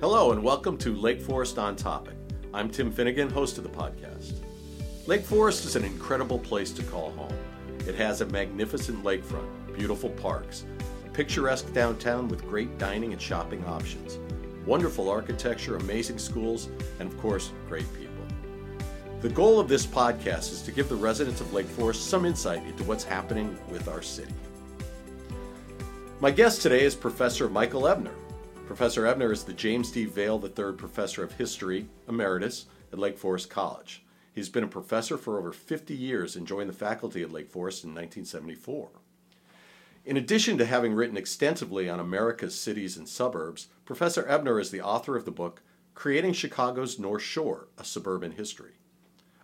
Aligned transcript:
Hello, 0.00 0.32
and 0.32 0.42
welcome 0.42 0.78
to 0.78 0.96
Lake 0.96 1.20
Forest 1.20 1.58
on 1.58 1.76
Topic. 1.76 2.14
I'm 2.54 2.70
Tim 2.70 2.90
Finnegan, 2.90 3.28
host 3.28 3.58
of 3.58 3.64
the 3.64 3.68
podcast. 3.68 4.32
Lake 5.06 5.20
Forest 5.20 5.66
is 5.66 5.76
an 5.76 5.84
incredible 5.84 6.38
place 6.38 6.72
to 6.72 6.82
call 6.84 7.10
home. 7.10 7.36
It 7.86 7.94
has 7.96 8.22
a 8.22 8.26
magnificent 8.26 9.04
lakefront, 9.04 9.76
beautiful 9.76 10.08
parks, 10.08 10.64
a 11.04 11.10
picturesque 11.10 11.70
downtown 11.74 12.28
with 12.28 12.48
great 12.48 12.78
dining 12.78 13.12
and 13.12 13.20
shopping 13.20 13.62
options, 13.66 14.18
wonderful 14.64 15.10
architecture, 15.10 15.76
amazing 15.76 16.18
schools, 16.18 16.70
and 16.98 17.12
of 17.12 17.20
course, 17.20 17.52
great 17.68 17.86
people. 17.92 18.24
The 19.20 19.28
goal 19.28 19.60
of 19.60 19.68
this 19.68 19.84
podcast 19.84 20.50
is 20.50 20.62
to 20.62 20.72
give 20.72 20.88
the 20.88 20.96
residents 20.96 21.42
of 21.42 21.52
Lake 21.52 21.66
Forest 21.66 22.08
some 22.08 22.24
insight 22.24 22.64
into 22.64 22.84
what's 22.84 23.04
happening 23.04 23.54
with 23.68 23.86
our 23.86 24.00
city. 24.00 24.32
My 26.20 26.30
guest 26.30 26.62
today 26.62 26.84
is 26.84 26.94
Professor 26.94 27.50
Michael 27.50 27.86
Ebner. 27.86 28.14
Professor 28.70 29.04
Ebner 29.04 29.32
is 29.32 29.42
the 29.42 29.52
James 29.52 29.90
D. 29.90 30.04
Vail 30.04 30.40
III 30.40 30.74
Professor 30.74 31.24
of 31.24 31.32
History, 31.32 31.88
Emeritus, 32.08 32.66
at 32.92 33.00
Lake 33.00 33.18
Forest 33.18 33.50
College. 33.50 34.04
He's 34.32 34.48
been 34.48 34.62
a 34.62 34.68
professor 34.68 35.18
for 35.18 35.40
over 35.40 35.52
50 35.52 35.92
years 35.92 36.36
and 36.36 36.46
joined 36.46 36.68
the 36.68 36.72
faculty 36.72 37.20
at 37.20 37.32
Lake 37.32 37.50
Forest 37.50 37.82
in 37.82 37.90
1974. 37.90 38.90
In 40.04 40.16
addition 40.16 40.56
to 40.56 40.66
having 40.66 40.94
written 40.94 41.16
extensively 41.16 41.90
on 41.90 41.98
America's 41.98 42.54
cities 42.54 42.96
and 42.96 43.08
suburbs, 43.08 43.66
Professor 43.84 44.24
Ebner 44.28 44.60
is 44.60 44.70
the 44.70 44.80
author 44.80 45.16
of 45.16 45.24
the 45.24 45.32
book 45.32 45.62
Creating 45.96 46.32
Chicago's 46.32 46.96
North 46.96 47.22
Shore, 47.22 47.66
A 47.76 47.82
Suburban 47.82 48.30
History. 48.30 48.74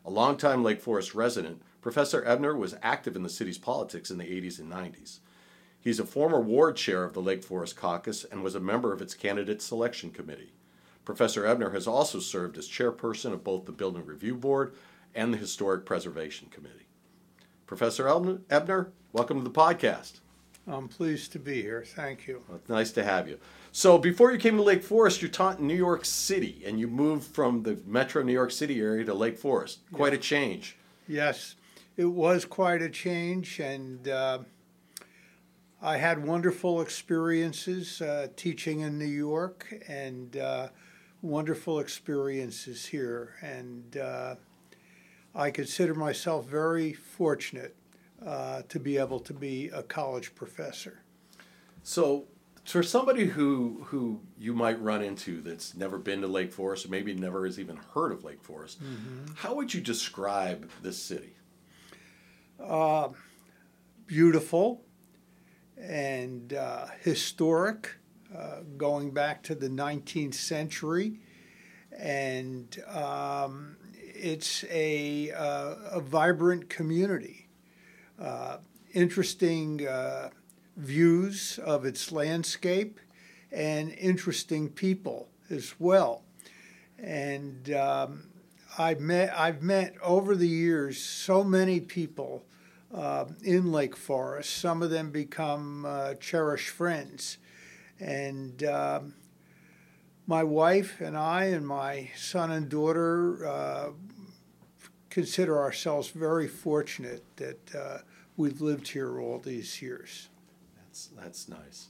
A 0.05 0.11
longtime 0.11 0.62
Lake 0.62 0.81
Forest 0.81 1.17
resident, 1.17 1.62
Professor 1.81 2.25
Ebner 2.25 2.56
was 2.56 2.77
active 2.81 3.17
in 3.17 3.25
the 3.25 3.29
city's 3.29 3.59
politics 3.59 4.12
in 4.12 4.19
the 4.19 4.25
80s 4.25 4.61
and 4.61 4.70
90s. 4.70 5.19
He's 5.87 6.01
a 6.01 6.05
former 6.05 6.41
ward 6.41 6.75
chair 6.75 7.05
of 7.05 7.12
the 7.12 7.23
Lake 7.23 7.45
Forest 7.45 7.77
Caucus 7.77 8.25
and 8.25 8.42
was 8.42 8.56
a 8.56 8.61
member 8.61 8.92
of 8.92 9.01
its 9.01 9.15
candidate 9.15 9.62
selection 9.62 10.11
committee. 10.11 10.53
Professor 11.05 11.47
Ebner 11.47 11.70
has 11.70 11.87
also 11.87 12.19
served 12.19 12.59
as 12.59 12.69
chairperson 12.69 13.33
of 13.33 13.45
both 13.45 13.67
the 13.67 13.70
Building 13.70 14.05
Review 14.05 14.34
Board 14.34 14.75
and 15.15 15.33
the 15.33 15.39
Historic 15.39 15.87
Preservation 15.87 16.48
Committee. 16.48 16.89
Professor 17.69 18.09
Ebner, 18.51 18.91
welcome 19.12 19.39
to 19.39 19.45
the 19.45 19.48
podcast. 19.48 20.19
I'm 20.67 20.89
pleased 20.89 21.31
to 21.34 21.39
be 21.39 21.62
here. 21.62 21.84
Thank 21.87 22.27
you. 22.27 22.43
Well, 22.48 22.56
it's 22.56 22.69
nice 22.69 22.91
to 22.91 23.05
have 23.05 23.28
you. 23.28 23.39
So, 23.71 23.97
before 23.97 24.33
you 24.33 24.39
came 24.39 24.56
to 24.56 24.65
Lake 24.65 24.83
Forest, 24.83 25.23
you 25.23 25.28
taught 25.28 25.61
in 25.61 25.69
New 25.69 25.77
York 25.77 26.05
City 26.05 26.65
and 26.67 26.81
you 26.81 26.89
moved 26.89 27.33
from 27.33 27.62
the 27.62 27.78
metro 27.87 28.25
New 28.25 28.33
York 28.33 28.50
City 28.50 28.81
area 28.81 29.05
to 29.05 29.15
Lake 29.15 29.39
Forest. 29.39 29.78
Quite 29.93 30.15
yeah. 30.15 30.19
a 30.19 30.21
change. 30.21 30.78
Yes, 31.06 31.55
it 31.97 32.06
was 32.06 32.45
quite 32.45 32.83
a 32.83 32.91
change, 32.91 33.61
and 33.61 34.09
uh, 34.09 34.41
I 35.82 35.98
had 35.98 36.24
wonderful 36.24 36.80
experiences 36.80 38.00
uh, 38.00 38.28
teaching 38.36 38.80
in 38.80 38.98
New 38.98 39.05
York 39.05 39.72
and 39.88 40.36
uh, 40.36 40.69
wonderful 41.20 41.80
experiences 41.80 42.86
here. 42.86 43.34
And 43.42 43.97
uh, 43.97 44.36
I 45.34 45.50
consider 45.50 45.94
myself 45.94 46.47
very 46.47 46.94
fortunate 46.94 47.77
uh, 48.24 48.62
to 48.69 48.80
be 48.80 48.97
able 48.97 49.20
to 49.20 49.34
be 49.34 49.69
a 49.69 49.82
college 49.82 50.34
professor. 50.34 51.02
So, 51.82 52.24
for 52.64 52.82
somebody 52.82 53.27
who 53.27 53.84
who 53.84 54.20
you 54.38 54.52
might 54.52 54.82
run 54.82 55.02
into 55.02 55.41
that's 55.41 55.77
never 55.77 55.98
been 55.98 56.22
to 56.22 56.27
Lake 56.27 56.52
Forest 56.52 56.86
or 56.86 56.88
maybe 56.88 57.14
never 57.14 57.44
has 57.44 57.60
even 57.60 57.78
heard 57.94 58.10
of 58.10 58.24
Lake 58.24 58.42
Forest, 58.42 58.82
mm-hmm. 58.82 59.34
how 59.36 59.54
would 59.54 59.72
you 59.72 59.80
describe 59.80 60.69
this 60.82 61.00
city? 61.00 61.34
Uh, 62.58 63.10
beautiful, 64.06 64.82
and 65.77 66.55
uh, 66.55 66.86
historic, 67.02 67.97
uh, 68.37 68.60
going 68.76 69.10
back 69.10 69.42
to 69.44 69.54
the 69.54 69.69
19th 69.69 70.34
century. 70.34 71.20
And 71.97 72.82
um, 72.88 73.76
it's 73.94 74.65
a, 74.70 75.32
uh, 75.32 75.75
a 75.92 76.00
vibrant 76.00 76.69
community, 76.69 77.48
uh, 78.20 78.59
interesting 78.92 79.86
uh, 79.86 80.31
views 80.76 81.59
of 81.65 81.84
its 81.84 82.12
landscape, 82.12 83.00
and 83.53 83.92
interesting 83.92 84.69
people 84.69 85.28
as 85.50 85.75
well. 85.78 86.22
And 86.98 87.70
um, 87.72 88.25
I've 88.78 89.00
met 89.00 89.38
I've 89.38 89.62
met 89.62 89.94
over 90.03 90.34
the 90.34 90.48
years 90.48 91.03
so 91.03 91.44
many 91.44 91.81
people 91.81 92.44
uh, 92.94 93.26
in 93.42 93.72
Lake 93.72 93.97
Forest. 93.97 94.56
Some 94.56 94.82
of 94.82 94.91
them 94.91 95.10
become 95.10 95.84
uh, 95.84 96.14
cherished 96.14 96.69
friends. 96.69 97.38
And 97.98 98.62
um, 98.64 99.14
my 100.26 100.42
wife 100.42 101.00
and 101.00 101.16
I 101.16 101.44
and 101.44 101.66
my 101.66 102.10
son 102.16 102.50
and 102.50 102.69
daughter 102.69 103.47
uh, 103.47 103.88
consider 105.10 105.58
ourselves 105.58 106.08
very 106.08 106.48
fortunate 106.48 107.22
that 107.36 107.74
uh, 107.74 107.98
we've 108.36 108.60
lived 108.60 108.88
here 108.88 109.20
all 109.20 109.38
these 109.38 109.80
years. 109.80 110.28
That's, 110.76 111.10
that's 111.16 111.48
nice. 111.48 111.88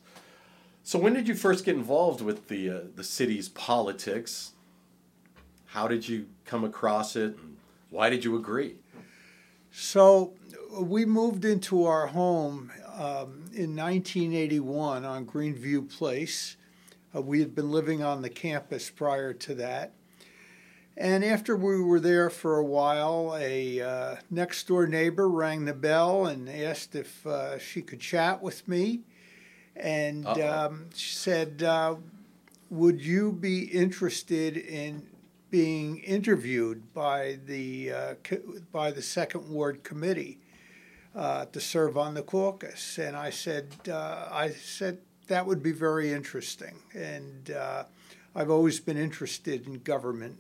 So, 0.85 0.99
when 0.99 1.15
did 1.15 1.27
you 1.27 1.35
first 1.35 1.65
get 1.65 1.75
involved 1.75 2.21
with 2.21 2.47
the, 2.47 2.71
uh, 2.71 2.81
the 2.95 3.03
city's 3.03 3.49
politics? 3.49 4.53
How 5.67 5.89
did 5.89 6.09
you 6.09 6.27
come 6.45 6.63
across 6.63 7.17
it? 7.17 7.37
And 7.37 7.57
why 7.91 8.09
did 8.09 8.25
you 8.25 8.37
agree? 8.37 8.77
So, 9.79 10.33
we 10.73 11.05
moved 11.05 11.45
into 11.45 11.85
our 11.85 12.07
home 12.07 12.73
um, 12.95 13.45
in 13.53 13.77
1981 13.77 15.05
on 15.05 15.27
Greenview 15.27 15.95
Place. 15.95 16.57
Uh, 17.15 17.21
we 17.21 17.41
had 17.41 17.55
been 17.55 17.71
living 17.71 18.03
on 18.03 18.23
the 18.23 18.31
campus 18.31 18.89
prior 18.89 19.35
to 19.35 19.55
that. 19.57 19.93
And 20.97 21.23
after 21.23 21.55
we 21.55 21.79
were 21.83 22.01
there 22.01 22.31
for 22.31 22.57
a 22.57 22.65
while, 22.65 23.37
a 23.39 23.83
uh, 23.83 24.17
next 24.31 24.67
door 24.67 24.87
neighbor 24.87 25.29
rang 25.29 25.67
the 25.67 25.75
bell 25.75 26.25
and 26.25 26.49
asked 26.49 26.95
if 26.95 27.27
uh, 27.27 27.59
she 27.59 27.83
could 27.83 28.01
chat 28.01 28.41
with 28.41 28.67
me. 28.67 29.01
And 29.77 30.27
um, 30.27 30.87
she 30.95 31.15
said, 31.15 31.63
uh, 31.63 31.97
Would 32.71 33.03
you 33.03 33.31
be 33.31 33.65
interested 33.65 34.57
in 34.57 35.07
being 35.51 35.99
interviewed 35.99 36.93
by 36.93 37.39
the, 37.45 37.93
uh, 37.93 38.15
by 38.73 38.91
the 38.91 39.03
Second 39.03 39.49
Ward 39.49 39.85
Committee? 39.85 40.39
uh, 41.17 41.47
to 41.47 41.61
serve 41.61 41.97
on 41.97 42.15
the 42.15 42.23
caucus. 42.23 42.99
And 42.99 43.17
I 43.17 43.31
said, 43.31 43.73
uh, 43.89 44.29
I 44.31 44.51
said 44.51 44.99
that 45.29 45.47
would 45.47 45.63
be 45.63 45.73
very 45.73 46.13
interesting. 46.13 46.77
And 46.95 47.51
uh, 47.51 47.85
I've 48.35 48.51
always 48.51 48.79
been 48.79 48.99
interested 48.99 49.67
in 49.67 49.79
government. 49.81 50.37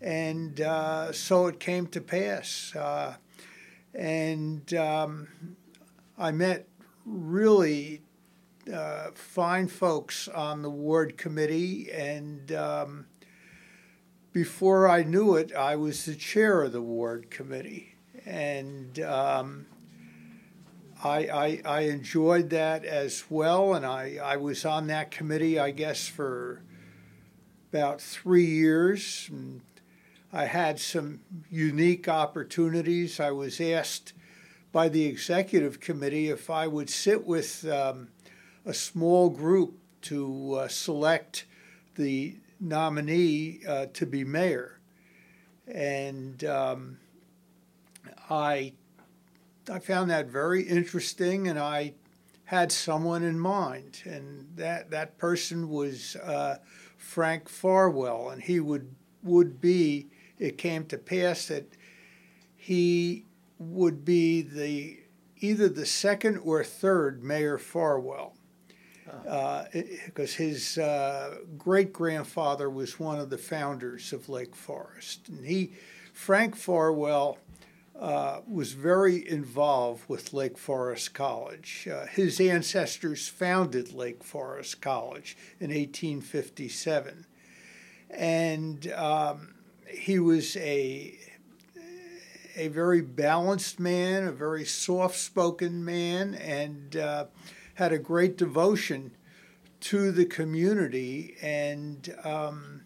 And 0.00 0.60
uh, 0.62 1.12
so 1.12 1.46
it 1.46 1.60
came 1.60 1.86
to 1.88 2.00
pass. 2.00 2.74
Uh, 2.74 3.16
and 3.94 4.72
um, 4.74 5.28
I 6.18 6.30
met 6.32 6.66
really 7.04 8.00
fine 9.14 9.66
folks 9.66 10.28
on 10.28 10.62
the 10.62 10.70
ward 10.70 11.18
committee. 11.18 11.90
And 11.92 12.50
um, 12.52 13.06
before 14.32 14.88
I 14.88 15.02
knew 15.02 15.36
it, 15.36 15.54
I 15.54 15.76
was 15.76 16.04
the 16.04 16.14
chair 16.14 16.62
of 16.62 16.72
the 16.72 16.82
ward 16.82 17.30
committee 17.30 17.90
and 18.26 19.00
um, 19.00 19.66
I, 21.02 21.18
I, 21.26 21.62
I, 21.64 21.80
enjoyed 21.82 22.50
that 22.50 22.84
as 22.84 23.24
well. 23.30 23.74
And 23.74 23.86
I, 23.86 24.18
I 24.22 24.36
was 24.36 24.64
on 24.64 24.86
that 24.88 25.10
committee, 25.10 25.58
I 25.58 25.70
guess, 25.70 26.06
for 26.06 26.62
about 27.72 28.00
three 28.00 28.44
years. 28.44 29.28
And 29.30 29.62
I 30.32 30.44
had 30.44 30.78
some 30.78 31.20
unique 31.50 32.08
opportunities. 32.08 33.18
I 33.18 33.30
was 33.30 33.60
asked 33.60 34.12
by 34.72 34.88
the 34.88 35.06
executive 35.06 35.80
committee 35.80 36.28
if 36.28 36.50
I 36.50 36.66
would 36.66 36.90
sit 36.90 37.26
with 37.26 37.66
um, 37.66 38.08
a 38.64 38.74
small 38.74 39.30
group 39.30 39.74
to 40.02 40.54
uh, 40.54 40.68
select 40.68 41.46
the 41.96 42.36
nominee 42.60 43.60
uh, 43.66 43.86
to 43.94 44.06
be 44.06 44.24
mayor. 44.24 44.80
And 45.66 46.44
um, 46.44 46.98
I 48.28 48.74
I 49.70 49.78
found 49.78 50.10
that 50.10 50.26
very 50.26 50.62
interesting, 50.62 51.48
and 51.48 51.58
I 51.58 51.94
had 52.44 52.72
someone 52.72 53.22
in 53.22 53.38
mind, 53.38 54.02
and 54.04 54.48
that 54.56 54.90
that 54.90 55.16
person 55.18 55.68
was 55.68 56.16
uh, 56.16 56.58
Frank 56.96 57.48
Farwell, 57.48 58.30
and 58.30 58.42
he 58.42 58.60
would 58.60 58.94
would 59.22 59.60
be. 59.60 60.08
It 60.38 60.56
came 60.56 60.86
to 60.86 60.96
pass 60.96 61.48
that 61.48 61.66
he 62.56 63.26
would 63.58 64.04
be 64.04 64.40
the 64.42 65.00
either 65.38 65.68
the 65.68 65.86
second 65.86 66.38
or 66.38 66.64
third 66.64 67.22
Mayor 67.22 67.58
Farwell, 67.58 68.34
because 69.22 70.34
uh, 70.34 70.38
his 70.38 70.78
uh, 70.78 71.36
great 71.58 71.92
grandfather 71.92 72.68
was 72.68 72.98
one 72.98 73.18
of 73.18 73.30
the 73.30 73.38
founders 73.38 74.12
of 74.12 74.28
Lake 74.28 74.54
Forest, 74.54 75.28
and 75.28 75.44
he 75.44 75.72
Frank 76.12 76.56
Farwell 76.56 77.38
uh, 78.00 78.40
was 78.48 78.72
very 78.72 79.28
involved 79.28 80.08
with 80.08 80.32
Lake 80.32 80.56
Forest 80.56 81.12
College. 81.12 81.86
Uh, 81.90 82.06
his 82.06 82.40
ancestors 82.40 83.28
founded 83.28 83.92
Lake 83.92 84.24
Forest 84.24 84.80
College 84.80 85.36
in 85.60 85.68
1857. 85.68 87.26
And 88.08 88.90
um, 88.92 89.54
he 89.86 90.18
was 90.18 90.56
a, 90.56 91.14
a 92.56 92.68
very 92.68 93.02
balanced 93.02 93.78
man, 93.78 94.24
a 94.24 94.32
very 94.32 94.64
soft 94.64 95.18
spoken 95.18 95.84
man, 95.84 96.34
and 96.34 96.96
uh, 96.96 97.26
had 97.80 97.92
a 97.94 97.98
great 97.98 98.36
devotion 98.36 99.10
to 99.80 100.12
the 100.12 100.26
community. 100.26 101.34
And 101.40 102.14
um, 102.22 102.82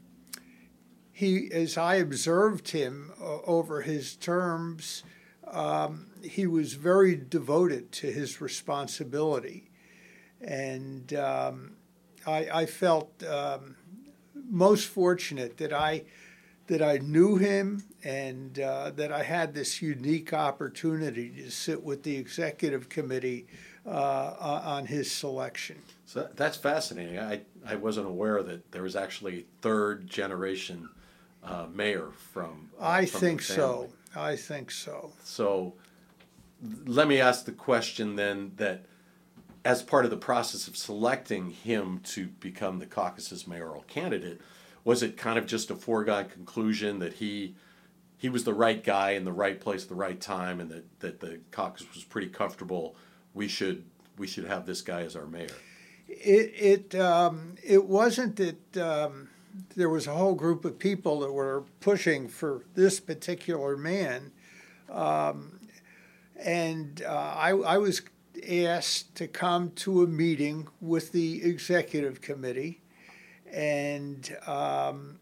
he, 1.10 1.50
as 1.50 1.76
I 1.76 1.96
observed 1.96 2.68
him 2.68 3.10
uh, 3.20 3.38
over 3.40 3.82
his 3.82 4.14
terms, 4.14 5.02
um, 5.50 6.06
he 6.22 6.46
was 6.46 6.74
very 6.74 7.16
devoted 7.16 7.90
to 7.90 8.12
his 8.12 8.40
responsibility. 8.40 9.68
And 10.40 11.12
um, 11.14 11.72
I, 12.24 12.48
I, 12.62 12.66
felt 12.66 13.20
um, 13.24 13.74
most 14.48 14.86
fortunate 14.86 15.56
that 15.56 15.72
I 15.72 16.04
that 16.66 16.82
I 16.82 16.98
knew 16.98 17.36
him 17.36 17.82
and 18.04 18.58
uh, 18.60 18.90
that 18.90 19.10
I 19.10 19.24
had 19.24 19.54
this 19.54 19.82
unique 19.82 20.32
opportunity 20.32 21.30
to 21.30 21.50
sit 21.50 21.82
with 21.82 22.04
the 22.04 22.16
executive 22.16 22.88
committee 22.88 23.46
uh, 23.86 24.60
on 24.64 24.86
his 24.86 25.10
selection. 25.10 25.76
So 26.06 26.28
that's 26.34 26.56
fascinating. 26.56 27.18
I, 27.18 27.42
I 27.66 27.76
wasn't 27.76 28.06
aware 28.06 28.42
that 28.42 28.72
there 28.72 28.82
was 28.82 28.96
actually 28.96 29.46
third 29.60 30.06
generation 30.08 30.88
uh, 31.42 31.66
mayor 31.72 32.10
from. 32.32 32.70
Uh, 32.80 32.86
I 32.86 33.06
from 33.06 33.20
think 33.20 33.42
so. 33.42 33.90
I 34.16 34.36
think 34.36 34.70
so. 34.70 35.12
So 35.22 35.74
let 36.86 37.08
me 37.08 37.20
ask 37.20 37.44
the 37.44 37.52
question 37.52 38.16
then 38.16 38.52
that 38.56 38.86
as 39.64 39.82
part 39.82 40.04
of 40.04 40.10
the 40.10 40.16
process 40.16 40.68
of 40.68 40.76
selecting 40.76 41.50
him 41.50 42.00
to 42.04 42.26
become 42.26 42.78
the 42.78 42.86
caucus's 42.86 43.46
mayoral 43.46 43.82
candidate, 43.82 44.40
was 44.84 45.02
it 45.02 45.16
kind 45.16 45.38
of 45.38 45.46
just 45.46 45.70
a 45.70 45.74
foregone 45.74 46.26
conclusion 46.26 46.98
that 46.98 47.14
he 47.14 47.54
he 48.16 48.28
was 48.28 48.44
the 48.44 48.54
right 48.54 48.82
guy 48.82 49.10
in 49.10 49.24
the 49.24 49.32
right 49.32 49.60
place 49.60 49.82
at 49.82 49.88
the 49.88 49.94
right 49.94 50.20
time 50.20 50.60
and 50.60 50.70
that, 50.70 51.00
that 51.00 51.20
the 51.20 51.40
caucus 51.50 51.86
was 51.92 52.04
pretty 52.04 52.28
comfortable 52.28 52.96
we 53.34 53.48
should 53.48 53.84
we 54.16 54.26
should 54.26 54.44
have 54.44 54.64
this 54.64 54.80
guy 54.80 55.02
as 55.02 55.14
our 55.16 55.26
mayor 55.26 55.48
it 56.08 56.52
it 56.92 57.00
um, 57.00 57.56
it 57.62 57.84
wasn't 57.84 58.36
that 58.36 58.76
um, 58.76 59.28
there 59.76 59.88
was 59.88 60.06
a 60.06 60.14
whole 60.14 60.34
group 60.34 60.64
of 60.64 60.78
people 60.78 61.20
that 61.20 61.32
were 61.32 61.64
pushing 61.80 62.28
for 62.28 62.64
this 62.74 63.00
particular 63.00 63.76
man. 63.76 64.32
Um, 64.90 65.60
and 66.36 67.02
uh, 67.02 67.34
I, 67.36 67.50
I 67.50 67.78
was 67.78 68.02
asked 68.48 69.14
to 69.16 69.28
come 69.28 69.70
to 69.70 70.02
a 70.02 70.06
meeting 70.06 70.68
with 70.80 71.12
the 71.12 71.42
executive 71.44 72.20
committee. 72.20 72.80
And 73.52 74.36
um, 74.46 75.20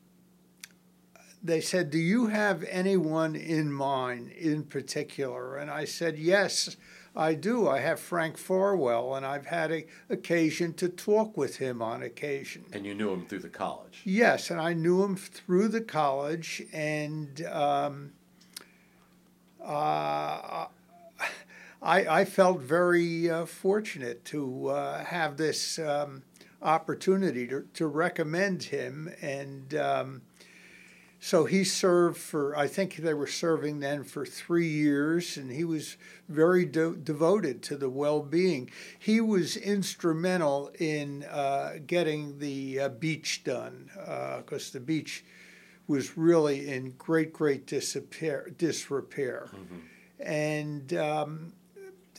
they 1.43 1.61
said, 1.61 1.91
Do 1.91 1.99
you 1.99 2.29
have 2.29 2.64
anyone 2.64 3.37
in 3.37 3.70
mind 3.70 4.31
in 4.31 4.64
particular? 4.64 5.56
And 5.56 5.70
I 5.70 5.85
said, 5.85 6.19
Yes. 6.19 6.76
I 7.14 7.35
do. 7.35 7.69
I 7.69 7.81
have 7.81 8.00
Frank 8.00 8.38
Farwell, 8.38 9.14
and 9.14 9.26
I've 9.26 9.47
had 9.47 9.70
a 9.70 9.85
occasion 10.09 10.73
to 10.75 10.88
talk 10.88 11.37
with 11.37 11.56
him 11.56 11.82
on 11.82 12.03
occasion. 12.03 12.64
And 12.73 12.87
you 12.87 12.94
knew 12.94 13.12
him 13.12 13.26
through 13.26 13.41
the 13.41 13.50
college. 13.50 14.00
Yes, 14.05 14.50
and 14.50 14.61
I 14.61 14.73
knew 14.73 15.03
him 15.03 15.17
through 15.17 15.69
the 15.69 15.82
college, 15.82 16.62
and 16.73 17.44
um, 17.47 18.12
uh, 19.62 20.67
I, 21.82 22.20
I 22.20 22.25
felt 22.25 22.61
very 22.61 23.29
uh, 23.29 23.44
fortunate 23.44 24.25
to 24.26 24.69
uh, 24.69 25.05
have 25.05 25.37
this 25.37 25.79
um, 25.79 26.23
opportunity 26.62 27.47
to, 27.49 27.67
to 27.75 27.87
recommend 27.87 28.62
him, 28.64 29.12
and 29.20 29.75
um, 29.75 30.23
so 31.25 31.45
he 31.45 31.63
served 31.63 32.17
for, 32.17 32.59
I 32.59 32.67
think 32.67 32.97
they 32.97 33.15
were 33.15 33.29
serving 33.29 33.79
then 33.79 34.03
for 34.03 34.27
three 34.27 34.67
years, 34.67 35.37
and 35.37 35.53
he 35.53 35.63
was 35.63 35.97
very 36.29 36.65
de- 36.65 36.97
devoted 36.97 37.63
to 37.63 37.77
the 37.77 37.89
well 37.89 38.23
being. 38.23 38.73
He 38.99 39.21
was 39.21 39.57
instrumental 39.57 40.73
in 40.81 41.23
uh, 41.31 41.75
getting 41.87 42.41
the 42.41 42.81
uh, 42.81 42.89
beach 42.89 43.45
done 43.45 43.89
because 43.95 44.71
uh, 44.71 44.73
the 44.73 44.81
beach 44.81 45.25
was 45.87 46.19
really 46.19 46.69
in 46.69 46.95
great, 46.99 47.33
great 47.33 47.69
disrepair. 47.69 48.51
disrepair. 48.59 49.49
Mm-hmm. 49.55 50.27
And 50.27 50.93
um, 50.95 51.53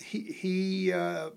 he, 0.02 0.22
he 0.22 0.94
uh, 0.94 1.32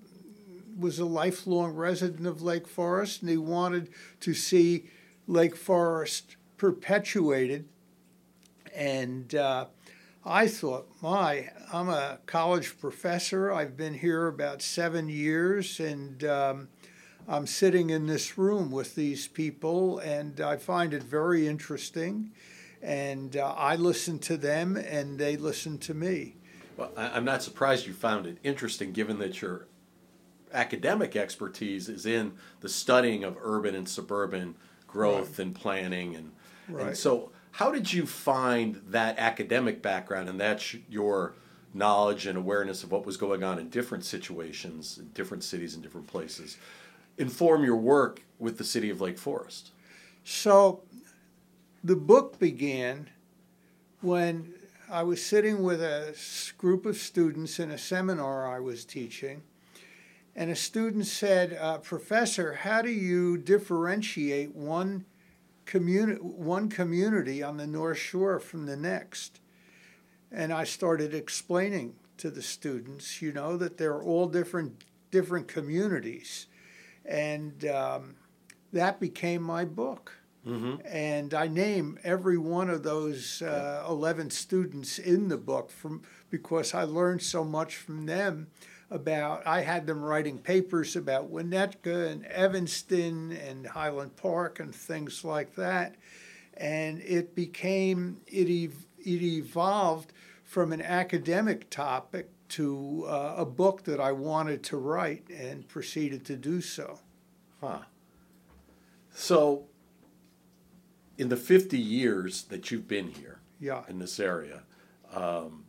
was 0.78 1.00
a 1.00 1.04
lifelong 1.04 1.72
resident 1.72 2.28
of 2.28 2.42
Lake 2.42 2.68
Forest, 2.68 3.22
and 3.22 3.28
he 3.28 3.36
wanted 3.36 3.90
to 4.20 4.34
see 4.34 4.88
Lake 5.26 5.56
Forest 5.56 6.36
perpetuated. 6.56 7.68
And 8.74 9.34
uh, 9.34 9.66
I 10.24 10.48
thought, 10.48 10.88
my, 11.00 11.50
I'm 11.72 11.88
a 11.88 12.18
college 12.26 12.78
professor. 12.78 13.52
I've 13.52 13.76
been 13.76 13.94
here 13.94 14.26
about 14.26 14.60
seven 14.62 15.08
years, 15.08 15.80
and 15.80 16.22
um, 16.24 16.68
I'm 17.28 17.46
sitting 17.46 17.90
in 17.90 18.06
this 18.06 18.36
room 18.36 18.70
with 18.70 18.94
these 18.94 19.28
people, 19.28 19.98
and 19.98 20.40
I 20.40 20.56
find 20.56 20.92
it 20.92 21.02
very 21.02 21.46
interesting. 21.46 22.32
And 22.82 23.36
uh, 23.36 23.54
I 23.56 23.76
listen 23.76 24.18
to 24.20 24.36
them, 24.36 24.76
and 24.76 25.18
they 25.18 25.36
listen 25.36 25.78
to 25.78 25.94
me. 25.94 26.36
Well, 26.76 26.92
I'm 26.96 27.24
not 27.24 27.42
surprised 27.42 27.86
you 27.86 27.94
found 27.94 28.26
it 28.26 28.38
interesting, 28.42 28.92
given 28.92 29.18
that 29.20 29.40
your 29.40 29.66
academic 30.52 31.16
expertise 31.16 31.88
is 31.88 32.04
in 32.04 32.32
the 32.60 32.68
studying 32.68 33.24
of 33.24 33.36
urban 33.40 33.74
and 33.74 33.88
suburban 33.88 34.56
growth 34.86 35.38
right. 35.38 35.46
and 35.46 35.54
planning 35.54 36.14
and 36.14 36.32
Right. 36.68 36.88
And 36.88 36.96
so, 36.96 37.30
how 37.52 37.70
did 37.70 37.92
you 37.92 38.06
find 38.06 38.82
that 38.88 39.18
academic 39.18 39.80
background 39.80 40.28
and 40.28 40.38
that's 40.38 40.76
your 40.90 41.34
knowledge 41.72 42.26
and 42.26 42.36
awareness 42.36 42.82
of 42.82 42.90
what 42.90 43.06
was 43.06 43.16
going 43.16 43.42
on 43.42 43.58
in 43.58 43.68
different 43.68 44.04
situations, 44.04 44.98
in 44.98 45.08
different 45.08 45.44
cities, 45.44 45.74
and 45.74 45.82
different 45.82 46.06
places, 46.06 46.56
inform 47.18 47.64
your 47.64 47.76
work 47.76 48.22
with 48.38 48.58
the 48.58 48.64
city 48.64 48.90
of 48.90 49.00
Lake 49.00 49.18
Forest? 49.18 49.70
So, 50.24 50.82
the 51.84 51.96
book 51.96 52.38
began 52.38 53.10
when 54.00 54.54
I 54.90 55.02
was 55.02 55.24
sitting 55.24 55.62
with 55.62 55.82
a 55.82 56.14
group 56.58 56.86
of 56.86 56.96
students 56.96 57.58
in 57.58 57.70
a 57.70 57.78
seminar 57.78 58.52
I 58.52 58.60
was 58.60 58.84
teaching, 58.84 59.42
and 60.34 60.50
a 60.50 60.56
student 60.56 61.06
said, 61.06 61.56
uh, 61.60 61.78
Professor, 61.78 62.52
how 62.52 62.82
do 62.82 62.90
you 62.90 63.38
differentiate 63.38 64.54
one 64.54 65.06
communi- 65.66 66.20
one 66.20 66.68
community 66.68 67.42
on 67.42 67.56
the 67.56 67.66
North 67.66 67.98
Shore 67.98 68.38
from 68.38 68.66
the 68.66 68.76
next. 68.76 69.40
And 70.30 70.52
I 70.52 70.64
started 70.64 71.14
explaining 71.14 71.96
to 72.18 72.30
the 72.30 72.42
students, 72.42 73.20
you 73.20 73.32
know, 73.32 73.56
that 73.56 73.76
they're 73.76 74.02
all 74.02 74.26
different 74.28 74.84
different 75.10 75.48
communities, 75.48 76.46
and 77.04 77.64
um, 77.66 78.16
that 78.72 78.98
became 79.00 79.42
my 79.42 79.64
book. 79.64 80.12
Mm-hmm. 80.46 80.86
And 80.86 81.34
I 81.34 81.48
name 81.48 81.98
every 82.04 82.38
one 82.38 82.70
of 82.70 82.82
those 82.82 83.42
uh, 83.42 83.84
11 83.88 84.30
students 84.30 84.98
in 84.98 85.28
the 85.28 85.36
book 85.36 85.70
from 85.70 86.02
because 86.30 86.74
I 86.74 86.84
learned 86.84 87.22
so 87.22 87.44
much 87.44 87.76
from 87.76 88.06
them 88.06 88.48
about, 88.90 89.46
I 89.46 89.62
had 89.62 89.86
them 89.86 90.02
writing 90.02 90.38
papers 90.38 90.96
about 90.96 91.30
Winnetka 91.30 92.10
and 92.10 92.24
Evanston 92.26 93.32
and 93.32 93.66
Highland 93.66 94.16
Park 94.16 94.60
and 94.60 94.74
things 94.74 95.24
like 95.24 95.54
that. 95.56 95.96
And 96.56 97.00
it 97.02 97.34
became, 97.34 98.18
it, 98.26 98.48
ev- 98.48 98.86
it 98.98 99.22
evolved 99.22 100.12
from 100.44 100.72
an 100.72 100.80
academic 100.82 101.68
topic 101.68 102.30
to 102.48 103.04
uh, 103.08 103.34
a 103.38 103.44
book 103.44 103.82
that 103.84 104.00
I 104.00 104.12
wanted 104.12 104.62
to 104.64 104.76
write 104.76 105.28
and 105.28 105.66
proceeded 105.66 106.24
to 106.26 106.36
do 106.36 106.60
so. 106.60 107.00
Huh. 107.60 107.80
So, 109.12 109.64
in 111.18 111.28
the 111.28 111.36
50 111.36 111.78
years 111.78 112.44
that 112.44 112.70
you've 112.70 112.86
been 112.86 113.08
here 113.08 113.40
yeah. 113.58 113.82
in 113.88 113.98
this 113.98 114.20
area, 114.20 114.62
um, 115.12 115.64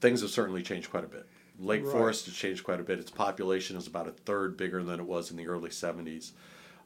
things 0.00 0.20
have 0.20 0.30
certainly 0.30 0.62
changed 0.62 0.90
quite 0.90 1.04
a 1.04 1.08
bit. 1.08 1.26
Lake 1.58 1.84
right. 1.84 1.92
Forest 1.92 2.26
has 2.26 2.34
changed 2.34 2.64
quite 2.64 2.80
a 2.80 2.82
bit. 2.82 2.98
Its 2.98 3.10
population 3.10 3.76
is 3.76 3.86
about 3.86 4.08
a 4.08 4.12
third 4.12 4.56
bigger 4.56 4.82
than 4.82 5.00
it 5.00 5.06
was 5.06 5.30
in 5.30 5.36
the 5.36 5.46
early 5.46 5.70
70s. 5.70 6.32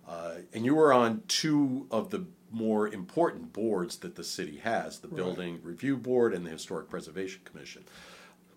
Uh, 0.08 0.36
and 0.52 0.64
you 0.64 0.74
were 0.74 0.92
on 0.92 1.22
two 1.28 1.86
of 1.90 2.10
the 2.10 2.24
more 2.50 2.88
important 2.88 3.52
boards 3.52 3.96
that 3.98 4.14
the 4.14 4.24
city 4.24 4.58
has 4.58 5.00
the 5.00 5.08
right. 5.08 5.16
Building 5.16 5.60
Review 5.62 5.96
Board 5.96 6.32
and 6.32 6.46
the 6.46 6.50
Historic 6.50 6.88
Preservation 6.88 7.40
Commission. 7.44 7.84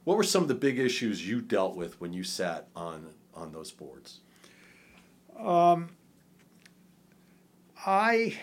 What 0.03 0.17
were 0.17 0.23
some 0.23 0.41
of 0.41 0.47
the 0.47 0.55
big 0.55 0.79
issues 0.79 1.27
you 1.27 1.41
dealt 1.41 1.75
with 1.75 1.99
when 1.99 2.13
you 2.13 2.23
sat 2.23 2.67
on, 2.75 3.07
on 3.33 3.51
those 3.51 3.71
boards? 3.71 4.19
Um, 5.37 5.89
I 7.85 8.37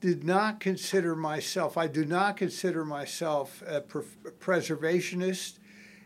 did 0.00 0.24
not 0.24 0.60
consider 0.60 1.14
myself, 1.14 1.76
I 1.76 1.86
do 1.86 2.04
not 2.04 2.36
consider 2.36 2.84
myself 2.84 3.62
a 3.66 3.80
preservationist, 3.80 5.58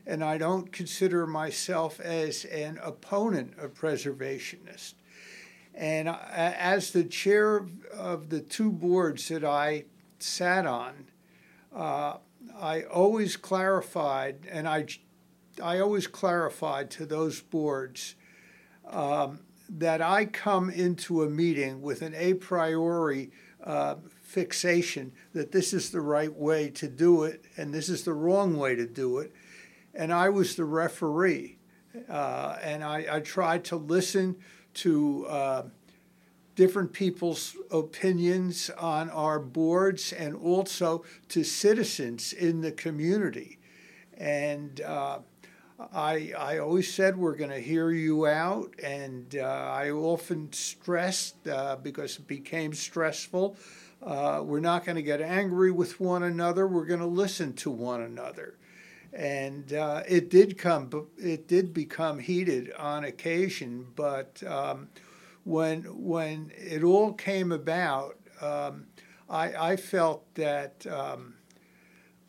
and 0.06 0.22
I 0.22 0.38
don't 0.38 0.70
consider 0.70 1.26
myself 1.26 1.98
as 2.00 2.44
an 2.46 2.78
opponent 2.82 3.54
of 3.58 3.74
preservationist. 3.74 4.94
And 5.74 6.08
as 6.08 6.92
the 6.92 7.04
chair 7.04 7.66
of 7.92 8.30
the 8.30 8.40
two 8.40 8.70
boards 8.70 9.28
that 9.28 9.44
I 9.44 9.84
sat 10.18 10.64
on, 10.64 11.08
uh, 11.74 12.16
I 12.58 12.82
always 12.84 13.36
clarified, 13.36 14.46
and 14.50 14.66
I, 14.66 14.86
I 15.62 15.80
always 15.80 16.06
clarified 16.06 16.90
to 16.92 17.04
those 17.04 17.40
boards 17.40 18.14
um, 18.88 19.40
that 19.68 20.00
I 20.00 20.24
come 20.24 20.70
into 20.70 21.22
a 21.22 21.28
meeting 21.28 21.82
with 21.82 22.00
an 22.00 22.14
a 22.14 22.34
priori 22.34 23.32
uh, 23.62 23.96
fixation 24.22 25.12
that 25.34 25.52
this 25.52 25.72
is 25.72 25.90
the 25.90 26.00
right 26.00 26.32
way 26.32 26.70
to 26.70 26.88
do 26.88 27.24
it 27.24 27.44
and 27.56 27.74
this 27.74 27.88
is 27.88 28.04
the 28.04 28.12
wrong 28.12 28.56
way 28.56 28.74
to 28.76 28.86
do 28.86 29.18
it. 29.18 29.32
And 29.96 30.12
I 30.12 30.28
was 30.28 30.56
the 30.56 30.64
referee. 30.64 31.58
Uh, 32.08 32.58
and 32.62 32.84
I, 32.84 33.06
I, 33.10 33.20
tried 33.20 33.64
to 33.66 33.76
listen 33.76 34.36
to 34.74 35.26
uh, 35.26 35.62
different 36.54 36.92
people's 36.92 37.56
opinions 37.70 38.70
on 38.78 39.08
our 39.08 39.38
boards 39.38 40.12
and 40.12 40.34
also 40.36 41.04
to 41.28 41.42
citizens 41.42 42.34
in 42.34 42.60
the 42.60 42.72
community. 42.72 43.58
And 44.18 44.78
uh, 44.82 45.20
I, 45.92 46.32
I 46.36 46.58
always 46.58 46.92
said 46.92 47.16
we're 47.16 47.36
going 47.36 47.50
to 47.50 47.60
hear 47.60 47.90
you 47.90 48.26
out, 48.26 48.74
and 48.82 49.36
uh, 49.36 49.42
I 49.42 49.90
often 49.90 50.52
stressed 50.52 51.46
uh, 51.46 51.76
because 51.82 52.18
it 52.18 52.26
became 52.26 52.72
stressful. 52.72 53.56
Uh, 54.02 54.42
we're 54.42 54.60
not 54.60 54.84
going 54.84 54.96
to 54.96 55.02
get 55.02 55.20
angry 55.20 55.70
with 55.70 56.00
one 56.00 56.22
another. 56.22 56.66
We're 56.66 56.86
going 56.86 57.00
to 57.00 57.06
listen 57.06 57.52
to 57.54 57.70
one 57.70 58.00
another, 58.00 58.56
and 59.16 59.72
uh, 59.72 60.02
it 60.06 60.28
did 60.28 60.58
come. 60.58 61.08
It 61.16 61.48
did 61.48 61.72
become 61.72 62.18
heated 62.18 62.72
on 62.78 63.04
occasion, 63.04 63.86
but 63.96 64.42
um, 64.46 64.88
when 65.44 65.82
when 65.82 66.52
it 66.56 66.84
all 66.84 67.12
came 67.14 67.50
about, 67.50 68.18
um, 68.40 68.86
I, 69.28 69.72
I 69.72 69.76
felt 69.76 70.34
that. 70.34 70.86
Um, 70.86 71.34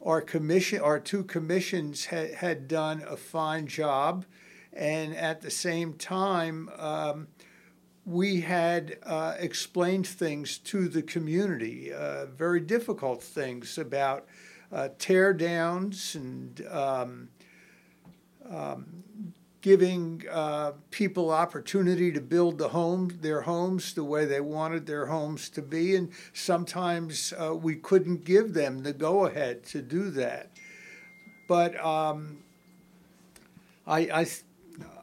our 0.06 0.22
commission, 0.22 0.80
our 0.80 1.00
two 1.00 1.24
commissions 1.24 2.06
had, 2.06 2.36
had 2.36 2.68
done 2.68 3.04
a 3.10 3.18
fine 3.18 3.66
job, 3.66 4.26
and 4.72 5.16
at 5.16 5.42
the 5.42 5.50
same 5.50 5.94
time, 5.94 6.70
um, 6.78 7.28
we 8.06 8.42
had 8.42 9.00
uh, 9.04 9.34
explained 9.40 10.08
things 10.08 10.60
to 10.60 10.88
the 10.88 11.02
community, 11.02 11.92
uh, 11.92 12.28
very 12.28 12.62
difficult 12.62 13.22
things 13.22 13.78
about 13.78 14.28
uh, 14.72 14.90
tear 14.98 15.34
downs 15.34 16.16
and 16.16 16.66
um, 16.70 17.30
um, 18.50 19.04
giving 19.62 20.24
uh, 20.32 20.72
people 20.92 21.32
opportunity 21.32 22.12
to 22.12 22.22
build 22.22 22.58
the 22.58 22.70
home, 22.70 23.18
their 23.22 23.42
homes 23.42 23.94
the 23.94 24.04
way 24.04 24.26
they 24.26 24.40
wanted 24.40 24.86
their 24.86 25.08
homes 25.08 25.50
to 25.50 25.62
be, 25.62 25.96
and 25.96 26.12
sometimes 26.34 27.34
uh, 27.34 27.56
we 27.56 27.76
couldn't 27.76 28.24
give 28.24 28.54
them 28.54 28.84
the 28.84 28.94
go 28.94 29.26
ahead 29.26 29.64
to 29.64 29.82
do 29.82 30.10
that. 30.12 30.52
But 31.48 31.84
um, 31.84 32.40
I, 33.86 34.00
I, 34.00 34.28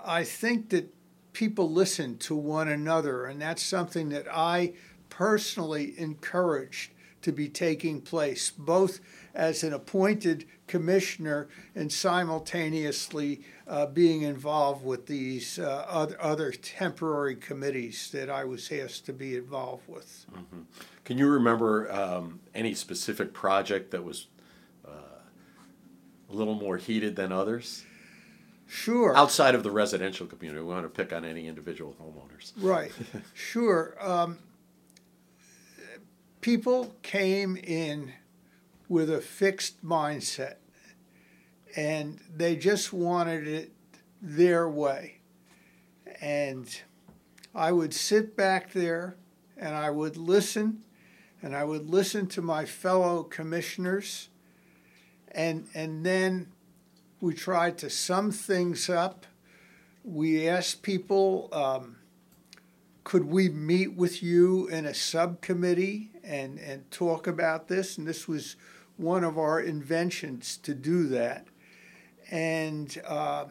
I 0.05 0.25
think 0.25 0.71
that 0.71 0.93
people 1.33 1.71
listen 1.71 2.17
to 2.19 2.35
one 2.35 2.69
another, 2.69 3.27
and 3.27 3.43
that's 3.43 3.63
something 3.63 4.11
that 4.11 4.27
I 4.31 4.73
personally 5.11 5.95
encouraged 5.99 6.93
to 7.23 7.33
be 7.33 7.49
taking 7.49 8.01
place, 8.01 8.51
both 8.51 9.01
as 9.35 9.65
an 9.65 9.73
appointed 9.73 10.47
commissioner 10.67 11.49
and 11.75 11.93
simultaneously 11.93 13.43
uh, 13.67 13.87
being 13.87 14.23
involved 14.23 14.85
with 14.85 15.07
these 15.07 15.59
uh, 15.59 15.85
other, 15.89 16.17
other 16.21 16.53
temporary 16.53 17.35
committees 17.35 18.11
that 18.13 18.31
I 18.31 18.45
was 18.45 18.71
asked 18.71 19.07
to 19.07 19.13
be 19.13 19.37
involved 19.37 19.89
with. 19.89 20.27
Mm-hmm. 20.33 20.63
Can 21.05 21.19
you 21.19 21.29
remember 21.29 21.91
um, 21.93 22.41
any 22.55 22.75
specific 22.75 23.33
project 23.33 23.91
that 23.91 24.05
was 24.05 24.29
uh, 24.87 25.19
a 26.31 26.33
little 26.33 26.55
more 26.55 26.77
heated 26.77 27.17
than 27.17 27.33
others? 27.33 27.85
Sure. 28.67 29.17
Outside 29.17 29.55
of 29.55 29.63
the 29.63 29.71
residential 29.71 30.27
community, 30.27 30.65
we 30.65 30.73
want 30.73 30.85
to 30.85 30.89
pick 30.89 31.13
on 31.13 31.25
any 31.25 31.47
individual 31.47 31.95
homeowners. 32.01 32.53
Right. 32.57 32.93
sure. 33.35 33.97
Um, 34.01 34.39
people 36.41 36.95
came 37.03 37.57
in 37.57 38.13
with 38.89 39.11
a 39.11 39.21
fixed 39.21 39.85
mindset 39.85 40.57
and 41.77 42.21
they 42.35 42.57
just 42.57 42.93
wanted 42.93 43.47
it 43.49 43.73
their 44.23 44.69
way. 44.69 45.19
And 46.21 46.69
I 47.55 47.73
would 47.73 47.93
sit 47.93 48.37
back 48.37 48.73
there 48.73 49.17
and 49.57 49.75
I 49.75 49.91
would 49.91 50.17
listen 50.17 50.83
and 51.43 51.55
I 51.55 51.65
would 51.65 51.91
listen 51.91 52.27
to 52.29 52.43
my 52.43 52.65
fellow 52.65 53.23
commissioners 53.23 54.29
and 55.33 55.67
and 55.75 56.07
then 56.07 56.53
we 57.21 57.35
tried 57.35 57.79
to 57.79 57.91
sum 57.91 58.31
things 58.31 58.91
up. 58.91 59.27
We 60.05 60.47
asked 60.47 60.83
people, 60.83 61.49
um, 61.53 61.97
could 63.03 63.25
we 63.25 63.49
meet 63.49 63.95
with 63.95 64.23
you 64.23 64.69
in 64.69 64.85
a 64.85 64.93
subcommittee 64.93 66.11
and, 66.23 66.59
and 66.59 66.91
talk 66.91 67.27
about 67.27 67.69
this? 67.69 67.97
And 67.97 68.07
this 68.07 68.29
was 68.29 68.57
one 68.97 69.25
of 69.25 69.39
our 69.39 69.61
inventions 69.61 70.57
to 70.59 70.75
do 70.75 71.09
that. 71.09 71.47
And 72.31 73.01
uh, 73.07 73.47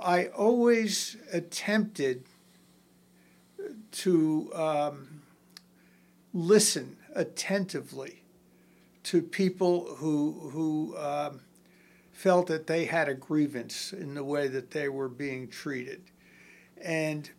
I 0.00 0.26
always 0.26 1.16
attempted 1.32 2.24
to 3.92 4.50
um, 4.54 5.22
listen 6.34 6.96
attentively 7.14 8.22
to 9.04 9.22
people 9.22 9.94
who, 9.96 10.50
who 10.52 10.96
um, 10.98 11.40
felt 12.12 12.46
that 12.48 12.66
they 12.66 12.84
had 12.84 13.08
a 13.08 13.14
grievance 13.14 13.92
in 13.92 14.14
the 14.14 14.24
way 14.24 14.48
that 14.48 14.70
they 14.70 14.88
were 14.88 15.08
being 15.08 15.48
treated. 15.48 16.02
And 16.82 17.30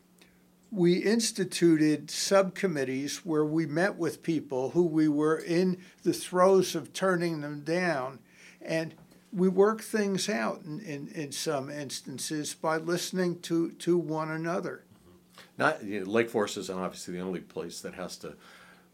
we 0.72 0.96
instituted 0.98 2.12
subcommittees 2.12 3.26
where 3.26 3.46
we 3.46 3.66
met 3.66 3.96
with 3.96 4.24
people 4.24 4.72
who 4.72 4.84
we 4.84 5.08
were 5.08 5.38
in 5.38 5.78
the 6.04 6.14
throes 6.14 6.76
of 6.76 6.94
turning 6.94 7.42
them 7.42 7.62
down 7.62 8.20
and 8.62 8.94
we 9.32 9.48
work 9.48 9.82
things 9.82 10.30
out 10.30 10.62
in, 10.66 10.80
in, 10.82 11.08
in 11.10 11.32
some 11.32 11.70
instances 11.70 12.54
by 12.54 12.78
listening 12.78 13.40
to, 13.42 13.72
to 13.72 13.98
one 13.98 14.32
another. 14.32 14.84
Mm-hmm. 15.04 15.46
Not 15.58 15.84
you 15.84 16.00
know, 16.02 16.10
Lake 16.10 16.30
Forest 16.30 16.58
is 16.58 16.70
obviously 16.70 17.16
the 17.16 17.22
only 17.22 17.42
place 17.42 17.82
that 17.82 17.94
has 17.94 18.18
to 18.18 18.36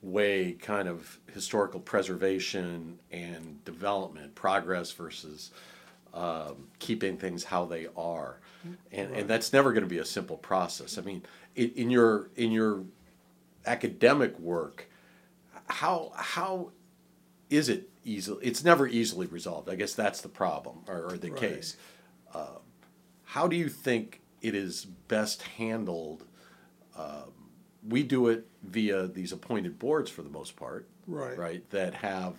weigh 0.01 0.51
kind 0.53 0.87
of 0.87 1.19
historical 1.33 1.79
preservation 1.79 2.99
and 3.11 3.63
development, 3.63 4.35
progress 4.35 4.91
versus 4.91 5.51
um, 6.13 6.67
keeping 6.79 7.17
things 7.17 7.43
how 7.43 7.65
they 7.65 7.87
are, 7.97 8.39
and 8.91 9.09
right. 9.09 9.19
and 9.19 9.29
that's 9.29 9.51
never 9.51 9.71
going 9.71 9.83
to 9.83 9.89
be 9.89 9.97
a 9.97 10.05
simple 10.05 10.37
process. 10.37 10.97
I 10.97 11.01
mean, 11.01 11.23
in, 11.55 11.71
in 11.71 11.89
your 11.89 12.29
in 12.35 12.51
your 12.51 12.83
academic 13.65 14.39
work, 14.39 14.89
how 15.67 16.11
how 16.15 16.71
is 17.49 17.69
it 17.69 17.89
easily? 18.03 18.45
It's 18.45 18.63
never 18.63 18.87
easily 18.87 19.27
resolved. 19.27 19.69
I 19.69 19.75
guess 19.75 19.93
that's 19.93 20.21
the 20.21 20.29
problem 20.29 20.79
or, 20.87 21.11
or 21.11 21.17
the 21.17 21.31
right. 21.31 21.39
case. 21.39 21.77
Uh, 22.33 22.59
how 23.23 23.47
do 23.47 23.55
you 23.55 23.69
think 23.69 24.21
it 24.41 24.55
is 24.55 24.85
best 24.85 25.41
handled? 25.41 26.25
Um, 26.95 27.31
we 27.87 28.03
do 28.03 28.27
it 28.27 28.47
via 28.61 29.07
these 29.07 29.31
appointed 29.31 29.79
boards 29.79 30.09
for 30.09 30.21
the 30.21 30.29
most 30.29 30.55
part, 30.55 30.87
right? 31.07 31.37
Right, 31.37 31.69
that 31.71 31.95
have 31.95 32.35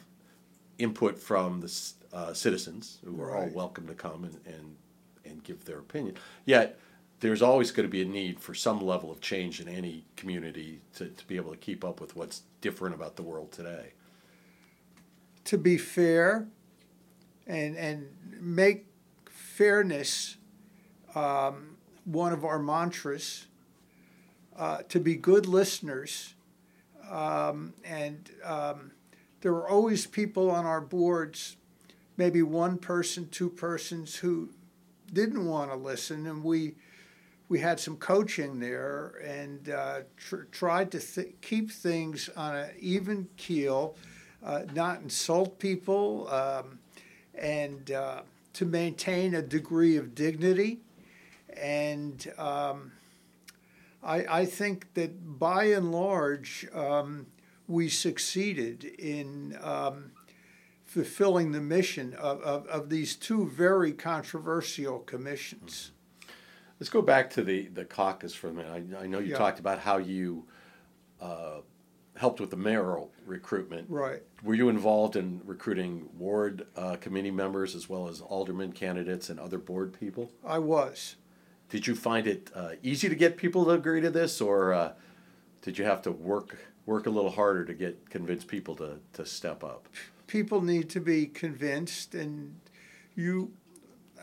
input 0.79 1.19
from 1.19 1.61
the 1.61 1.93
uh, 2.13 2.33
citizens 2.33 2.99
who 3.05 3.21
are 3.21 3.37
all 3.37 3.49
welcome 3.49 3.87
to 3.87 3.95
come 3.95 4.25
and, 4.25 4.39
and 4.47 4.77
and 5.25 5.43
give 5.43 5.65
their 5.65 5.79
opinion. 5.79 6.17
Yet 6.45 6.79
there's 7.21 7.41
always 7.41 7.71
going 7.71 7.89
to 7.89 7.91
be 7.91 8.03
a 8.03 8.05
need 8.05 8.41
for 8.41 8.53
some 8.55 8.81
level 8.85 9.11
of 9.11 9.21
change 9.21 9.61
in 9.61 9.69
any 9.69 10.05
community 10.17 10.83
to, 10.97 11.09
to 11.09 11.27
be 11.27 11.37
able 11.37 11.51
to 11.51 11.57
keep 11.57 11.83
up 11.83 12.01
with 12.01 12.15
what's 12.15 12.43
different 12.61 12.95
about 12.95 13.17
the 13.17 13.23
world 13.23 13.51
today 13.53 13.95
to 15.45 15.59
be 15.59 15.77
fair 15.77 16.47
and, 17.47 17.77
and 17.77 18.09
make 18.41 18.87
fairness 19.27 20.37
um, 21.15 21.77
one 22.05 22.33
of 22.33 22.45
our 22.45 22.59
mantras, 22.59 23.47
uh, 24.57 24.79
to 24.89 24.99
be 24.99 25.15
good 25.15 25.47
listeners. 25.47 26.35
Um, 27.11 27.75
and 27.85 28.31
um, 28.43 28.93
there 29.45 29.53
were 29.53 29.69
always 29.69 30.07
people 30.07 30.51
on 30.51 30.65
our 30.65 30.81
boards, 30.81 31.59
maybe 32.17 32.41
one 32.41 32.79
person, 32.79 33.29
two 33.29 33.51
persons, 33.51 34.17
who 34.17 34.49
didn't 35.13 35.45
want 35.45 35.71
to 35.71 35.77
listen, 35.77 36.27
and 36.27 36.43
we 36.43 36.73
we 37.51 37.59
had 37.59 37.79
some 37.79 37.99
coaching 37.99 38.59
there 38.59 39.21
and 39.23 39.69
uh, 39.69 40.01
tr- 40.17 40.45
tried 40.51 40.91
to 40.93 40.99
th- 40.99 41.35
keep 41.43 41.71
things 41.71 42.31
on 42.39 42.57
an 42.57 42.71
even 42.81 43.29
keel, 43.37 43.97
uh, 44.43 44.63
not 44.73 45.03
insult 45.03 45.59
people, 45.59 46.27
um, 46.31 46.79
and 47.35 47.91
uh, 47.91 48.23
to 48.55 48.65
maintain 48.65 49.35
a 49.35 49.43
degree 49.43 49.99
of 49.99 50.15
dignity. 50.15 50.79
And 51.55 52.33
um, 52.39 52.93
I, 54.03 54.25
I, 54.41 54.47
think 54.47 54.95
that 54.95 55.39
by 55.39 55.65
and 55.65 55.93
large, 55.93 56.67
um, 56.73 57.27
we 57.67 57.89
succeeded 57.89 58.85
in 58.85 59.59
um, 59.63 60.13
fulfilling 60.85 61.53
the 61.53 61.61
mission 61.61 62.15
of, 62.15 62.41
of, 62.43 62.67
of, 62.67 62.91
these 62.91 63.17
two 63.17 63.49
very 63.49 63.93
controversial 63.93 65.01
commissions. 65.01 65.93
Let's 66.79 66.91
go 66.91 67.03
back 67.03 67.31
to 67.31 67.43
the, 67.43 67.69
the 67.69 67.85
caucus 67.85 68.35
for 68.35 68.49
a 68.49 68.53
minute. 68.53 68.95
I, 68.99 69.05
I 69.05 69.07
know 69.07 69.19
you 69.19 69.31
yeah. 69.31 69.39
talked 69.39 69.59
about 69.59 69.79
how 69.79 69.97
you 69.97 70.47
uh, 71.21 71.61
helped 72.17 72.41
with 72.41 72.51
the 72.51 72.57
mayoral 72.57 73.11
recruitment. 73.27 73.89
Right. 73.89 74.23
Were 74.43 74.55
you 74.55 74.69
involved 74.69 75.17
in 75.17 75.41
recruiting 75.45 76.09
ward 76.17 76.67
uh, 76.77 76.97
committee 76.97 77.31
members 77.31 77.75
as 77.75 77.89
well 77.89 78.09
as 78.09 78.21
alderman 78.21 78.73
candidates 78.73 79.31
and 79.31 79.41
other 79.41 79.59
board 79.59 79.99
people? 79.99 80.31
I 80.45 80.59
was. 80.59 81.17
Did 81.71 81.87
you 81.87 81.95
find 81.97 82.27
it 82.27 82.51
uh, 82.55 82.73
easy 82.83 83.09
to 83.09 83.15
get 83.15 83.37
people 83.37 83.65
to 83.65 83.71
agree 83.71 84.01
to 84.01 84.11
this, 84.11 84.41
or 84.41 84.73
uh, 84.73 84.93
did 85.63 85.79
you 85.79 85.85
have 85.85 86.03
to 86.03 86.13
work 86.13 86.74
work 86.87 87.07
a 87.07 87.11
little 87.11 87.31
harder 87.31 87.65
to 87.65 87.75
get 87.75 88.11
convince 88.11 88.45
people 88.45 88.75
to, 88.77 88.99
to 89.15 89.27
step 89.27 89.65
up? 89.65 89.89
People 90.27 90.63
need 90.63 90.89
to 90.91 91.01
be 91.01 91.27
convinced, 91.27 92.15
and 92.15 92.59
you 93.15 93.53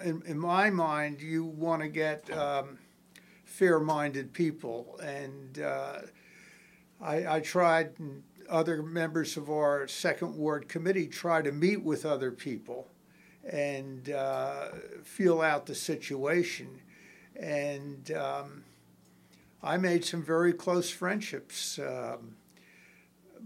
in, 0.04 0.22
in 0.26 0.40
my 0.40 0.70
mind, 0.70 1.22
you 1.22 1.46
want 1.46 1.82
to 1.82 1.88
get 1.88 2.30
um, 2.36 2.80
fair-minded 3.46 4.34
people, 4.34 5.00
and 5.04 5.60
uh, 5.60 6.00
I, 7.00 7.36
I 7.36 7.40
tried. 7.40 7.92
And 8.00 8.24
other 8.50 8.84
members 8.84 9.38
of 9.38 9.50
our 9.50 9.88
second 9.88 10.36
ward 10.36 10.68
committee 10.68 11.08
try 11.08 11.42
to 11.42 11.52
meet 11.54 11.82
with 11.82 12.06
other 12.06 12.32
people 12.32 12.86
and 13.50 14.10
uh, 14.10 14.68
feel 15.04 15.42
out 15.42 15.66
the 15.66 15.74
situation. 15.74 16.82
And 17.38 18.12
um, 18.12 18.64
I 19.64 19.78
made 19.78 20.04
some 20.04 20.22
very 20.22 20.54
close 20.54 20.90
friendships 20.90 21.80
um, 21.80 22.36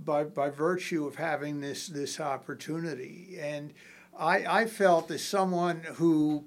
by 0.05 0.23
by 0.23 0.49
virtue 0.49 1.05
of 1.05 1.15
having 1.15 1.61
this 1.61 1.87
this 1.87 2.19
opportunity. 2.19 3.37
And 3.39 3.73
I, 4.17 4.61
I 4.61 4.65
felt 4.65 5.11
as 5.11 5.23
someone 5.23 5.81
who, 5.95 6.45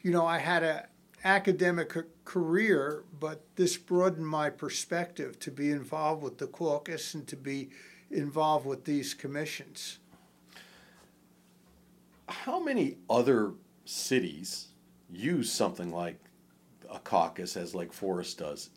you 0.00 0.10
know, 0.10 0.26
I 0.26 0.38
had 0.38 0.62
an 0.62 0.82
academic 1.24 1.96
career, 2.24 3.04
but 3.18 3.42
this 3.56 3.76
broadened 3.76 4.26
my 4.26 4.50
perspective 4.50 5.38
to 5.40 5.50
be 5.50 5.70
involved 5.70 6.22
with 6.22 6.38
the 6.38 6.46
caucus 6.46 7.14
and 7.14 7.26
to 7.28 7.36
be 7.36 7.70
involved 8.10 8.66
with 8.66 8.84
these 8.84 9.14
commissions. 9.14 9.98
How 12.28 12.60
many 12.60 12.98
other 13.10 13.52
cities 13.84 14.68
use 15.10 15.52
something 15.52 15.90
like 15.90 16.18
a 16.88 16.98
caucus 16.98 17.56
as 17.56 17.74
Lake 17.74 17.92
Forest 17.92 18.38
does 18.38 18.70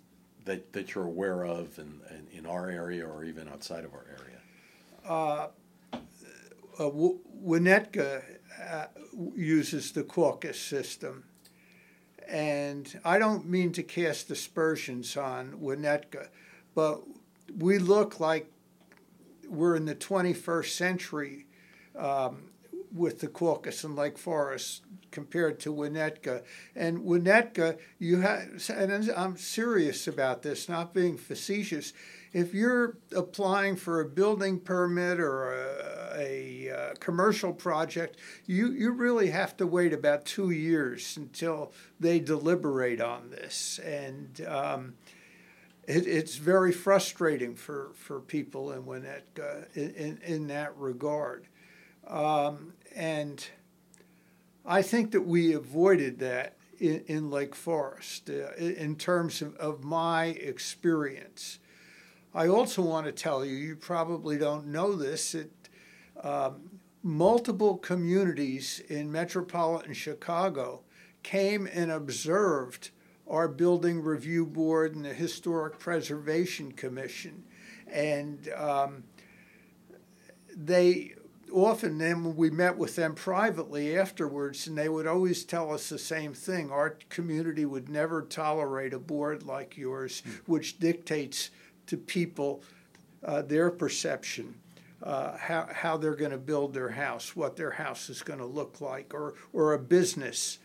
that, 0.45 0.73
that 0.73 0.95
you're 0.95 1.05
aware 1.05 1.43
of 1.43 1.77
in, 1.79 1.99
in, 2.09 2.39
in 2.39 2.45
our 2.45 2.69
area 2.69 3.05
or 3.05 3.23
even 3.23 3.49
outside 3.49 3.83
of 3.83 3.93
our 3.93 4.05
area? 4.09 4.39
Uh, 5.07 5.47
uh, 6.79 6.89
Winnetka 7.43 8.23
uh, 8.69 8.85
uses 9.35 9.91
the 9.91 10.03
caucus 10.03 10.59
system. 10.59 11.25
And 12.27 12.99
I 13.05 13.19
don't 13.19 13.47
mean 13.47 13.71
to 13.73 13.83
cast 13.83 14.31
aspersions 14.31 15.15
on 15.15 15.59
Winnetka, 15.61 16.29
but 16.73 17.01
we 17.55 17.77
look 17.77 18.19
like 18.19 18.51
we're 19.47 19.75
in 19.75 19.85
the 19.85 19.95
21st 19.95 20.69
century 20.69 21.45
um, 21.97 22.49
with 22.95 23.19
the 23.19 23.27
caucus 23.27 23.83
and 23.83 23.95
Lake 23.95 24.17
Forest 24.17 24.83
compared 25.11 25.59
to 25.61 25.73
Winnetka. 25.73 26.43
And 26.75 26.99
Winnetka, 26.99 27.77
you 27.99 28.21
have, 28.21 28.69
and 28.69 29.11
I'm 29.11 29.37
serious 29.37 30.07
about 30.07 30.41
this, 30.41 30.67
not 30.67 30.93
being 30.93 31.17
facetious 31.17 31.93
if 32.35 32.53
you're 32.53 32.97
applying 33.15 33.77
for 33.77 34.01
a 34.01 34.05
building 34.05 34.59
permit 34.59 35.21
or 35.21 35.53
a, 35.53 36.17
a, 36.17 36.67
a, 36.67 36.77
uh, 36.77 36.93
commercial 36.99 37.53
project, 37.53 38.17
you, 38.45 38.71
you 38.73 38.91
really 38.91 39.29
have 39.29 39.55
to 39.55 39.65
wait 39.65 39.93
about 39.93 40.25
two 40.25 40.51
years 40.51 41.15
until 41.15 41.71
they 41.97 42.19
deliberate 42.19 42.99
on 42.99 43.29
this. 43.29 43.79
And 43.79 44.45
um, 44.49 44.95
it, 45.87 46.05
it's 46.07 46.35
very 46.35 46.73
frustrating 46.73 47.55
for, 47.55 47.91
for 47.93 48.19
people 48.19 48.73
in, 48.73 48.83
Winnetka 48.83 49.73
in, 49.73 49.91
in, 49.91 50.19
in 50.25 50.47
that 50.47 50.75
regard. 50.75 51.47
Um, 52.07 52.73
and 52.95 53.45
I 54.65 54.81
think 54.81 55.11
that 55.11 55.21
we 55.21 55.53
avoided 55.53 56.19
that 56.19 56.55
in, 56.79 57.03
in 57.07 57.29
Lake 57.29 57.55
Forest 57.55 58.29
uh, 58.29 58.53
in 58.55 58.95
terms 58.95 59.41
of, 59.41 59.55
of 59.57 59.83
my 59.83 60.25
experience. 60.25 61.59
I 62.33 62.47
also 62.47 62.81
want 62.81 63.05
to 63.05 63.11
tell 63.11 63.45
you, 63.45 63.55
you 63.55 63.75
probably 63.75 64.37
don't 64.37 64.67
know 64.67 64.93
this, 64.95 65.31
that 65.33 65.51
um, 66.21 66.79
multiple 67.01 67.77
communities 67.77 68.81
in 68.89 69.11
metropolitan 69.11 69.93
Chicago 69.93 70.81
came 71.23 71.67
and 71.71 71.91
observed 71.91 72.89
our 73.27 73.47
building 73.47 74.01
review 74.01 74.45
board 74.45 74.95
and 74.95 75.05
the 75.05 75.13
Historic 75.13 75.79
Preservation 75.79 76.71
Commission. 76.71 77.43
And 77.87 78.49
um, 78.55 79.03
they 80.55 81.15
often 81.55 81.97
then 81.97 82.35
we 82.35 82.49
met 82.49 82.77
with 82.77 82.95
them 82.95 83.15
privately 83.15 83.97
afterwards 83.97 84.67
and 84.67 84.77
they 84.77 84.89
would 84.89 85.07
always 85.07 85.45
tell 85.45 85.73
us 85.73 85.89
the 85.89 85.97
same 85.97 86.33
thing 86.33 86.69
our 86.69 86.97
community 87.09 87.65
would 87.65 87.89
never 87.89 88.21
tolerate 88.21 88.93
a 88.93 88.99
board 88.99 89.43
like 89.43 89.77
yours 89.77 90.21
mm. 90.27 90.39
which 90.45 90.79
dictates 90.79 91.49
to 91.87 91.97
people 91.97 92.61
uh, 93.23 93.41
their 93.41 93.71
perception, 93.71 94.55
uh, 95.03 95.35
how, 95.37 95.67
how 95.71 95.97
they're 95.97 96.15
going 96.15 96.31
to 96.31 96.37
build 96.37 96.73
their 96.73 96.89
house, 96.89 97.35
what 97.35 97.55
their 97.55 97.71
house 97.71 98.09
is 98.09 98.21
going 98.21 98.39
to 98.39 98.45
look 98.45 98.79
like, 98.81 99.13
or, 99.13 99.33
or 99.51 99.73
a 99.73 99.79
business. 99.79 100.59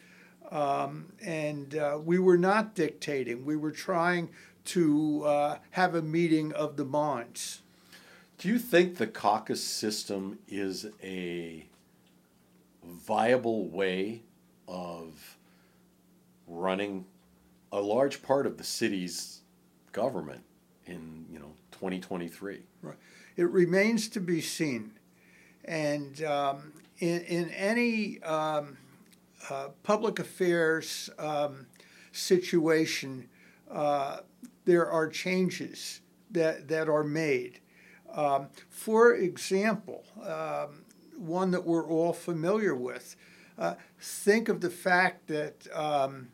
Um, 0.51 1.13
and 1.25 1.75
uh, 1.75 1.99
we 2.03 2.19
were 2.19 2.39
not 2.39 2.75
dictating, 2.75 3.45
we 3.45 3.57
were 3.57 3.71
trying 3.71 4.31
to 4.67 5.25
uh, 5.25 5.59
have 5.71 5.95
a 5.95 6.03
meeting 6.03 6.53
of 6.53 6.77
the 6.77 6.85
minds. 6.85 7.63
Do 8.41 8.49
you 8.49 8.59
think 8.59 8.97
the 8.97 9.07
caucus 9.07 9.63
system 9.63 10.39
is 10.49 10.87
a 11.03 11.67
viable 12.83 13.69
way 13.69 14.23
of 14.67 15.37
running 16.49 17.05
a 17.71 17.81
large 17.81 18.23
part 18.23 18.47
of 18.47 18.57
the 18.59 18.65
city's 18.65 19.43
government? 19.93 20.43
in 20.91 21.25
you 21.31 21.39
know 21.39 21.53
2023. 21.73 22.61
Right. 22.83 22.97
It 23.37 23.49
remains 23.51 24.09
to 24.11 24.21
be 24.21 24.41
seen, 24.41 24.93
and 25.65 26.23
um, 26.25 26.73
in 26.99 27.21
in 27.23 27.51
any 27.51 28.23
um, 28.23 28.77
uh, 29.49 29.69
public 29.83 30.19
affairs 30.19 31.09
um, 31.19 31.67
situation, 32.13 33.29
uh, 33.71 34.19
there 34.65 34.91
are 34.91 35.09
changes 35.09 36.01
that 36.31 36.69
that 36.69 36.89
are 36.89 37.05
made. 37.05 37.61
Um, 38.15 38.49
for 38.69 39.15
example, 39.15 40.05
um, 40.23 40.85
one 41.17 41.51
that 41.51 41.65
we're 41.65 41.87
all 41.87 42.13
familiar 42.13 42.75
with. 42.75 43.17
Uh, 43.59 43.75
think 44.01 44.49
of 44.49 44.61
the 44.61 44.71
fact 44.71 45.27
that 45.29 45.67
um, 45.75 46.29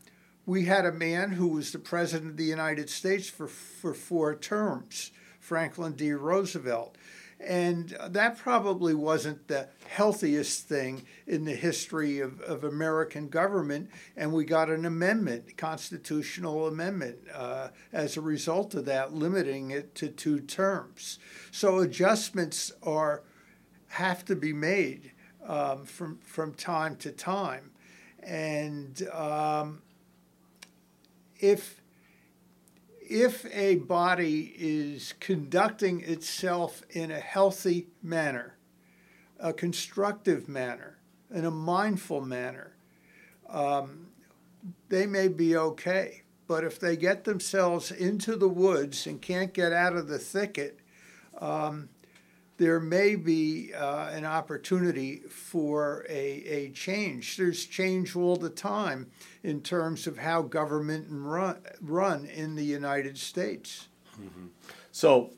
we 0.47 0.65
had 0.65 0.87
a 0.87 0.93
man 0.93 1.33
who 1.33 1.49
was 1.49 1.73
the 1.73 1.79
president 1.79 2.33
of 2.33 2.37
the 2.37 2.45
United 2.45 2.89
States 2.89 3.29
for, 3.29 3.49
for 3.49 3.93
four 3.93 4.37
terms, 4.37 5.11
Franklin 5.41 5.95
D. 5.95 6.12
Roosevelt. 6.12 6.97
And 7.38 7.96
that 8.09 8.38
probably 8.38 8.94
wasn't 8.94 9.46
the 9.46 9.68
healthiest 9.88 10.66
thing 10.68 11.05
in 11.27 11.44
the 11.44 11.55
history 11.55 12.18
of, 12.18 12.40
of 12.40 12.64
American 12.64 13.29
government. 13.29 13.90
And 14.16 14.33
we 14.33 14.44
got 14.44 14.70
an 14.70 14.87
amendment, 14.87 15.57
constitutional 15.57 16.66
amendment, 16.66 17.18
uh, 17.35 17.68
as 17.92 18.16
a 18.16 18.22
result 18.22 18.75
of 18.75 18.87
that, 18.87 19.12
limiting 19.12 19.70
it 19.70 19.94
to 19.96 20.09
two 20.09 20.40
terms. 20.40 21.18
So 21.51 21.79
adjustments 21.81 22.72
are 22.83 23.22
have 23.88 24.25
to 24.27 24.37
be 24.37 24.53
made 24.53 25.12
um, 25.46 25.85
from 25.85 26.18
from 26.18 26.55
time 26.55 26.96
to 26.96 27.11
time, 27.11 27.70
and 28.22 29.09
um, 29.12 29.83
if 31.38 31.81
if 33.09 33.47
a 33.55 33.77
body 33.77 34.55
is 34.59 35.14
conducting 35.21 36.01
itself 36.01 36.83
in 36.90 37.11
a 37.11 37.21
healthy 37.21 37.87
manner, 38.03 38.57
a 39.38 39.53
constructive 39.53 40.49
manner, 40.49 40.99
in 41.33 41.45
a 41.45 41.51
mindful 41.51 42.21
manner, 42.21 42.77
um, 43.49 44.09
they 44.88 45.07
may 45.07 45.29
be 45.29 45.57
okay. 45.57 46.23
but 46.49 46.62
if 46.62 46.79
they 46.79 46.97
get 46.97 47.25
themselves 47.25 47.90
into 47.90 48.37
the 48.37 48.49
woods 48.49 49.05
and 49.07 49.21
can't 49.21 49.53
get 49.53 49.73
out 49.73 49.97
of 49.97 50.07
the 50.07 50.19
thicket, 50.19 50.79
um, 51.38 51.88
there 52.59 52.81
may 52.81 53.16
be 53.16 53.73
uh, 53.75 54.09
an 54.12 54.25
opportunity 54.25 55.16
for 55.29 56.07
a, 56.09 56.12
a 56.14 56.71
change. 56.71 57.37
There's 57.37 57.64
change 57.66 58.16
all 58.16 58.37
the 58.37 58.51
time 58.51 59.11
in 59.42 59.61
terms 59.61 60.07
of 60.07 60.19
how 60.19 60.42
government 60.42 61.07
run, 61.11 61.59
run 61.83 62.25
in 62.27 62.57
the 62.57 62.64
United 62.64 63.19
States. 63.19 63.88
Mm-hmm. 64.21 64.47
So, 64.90 65.33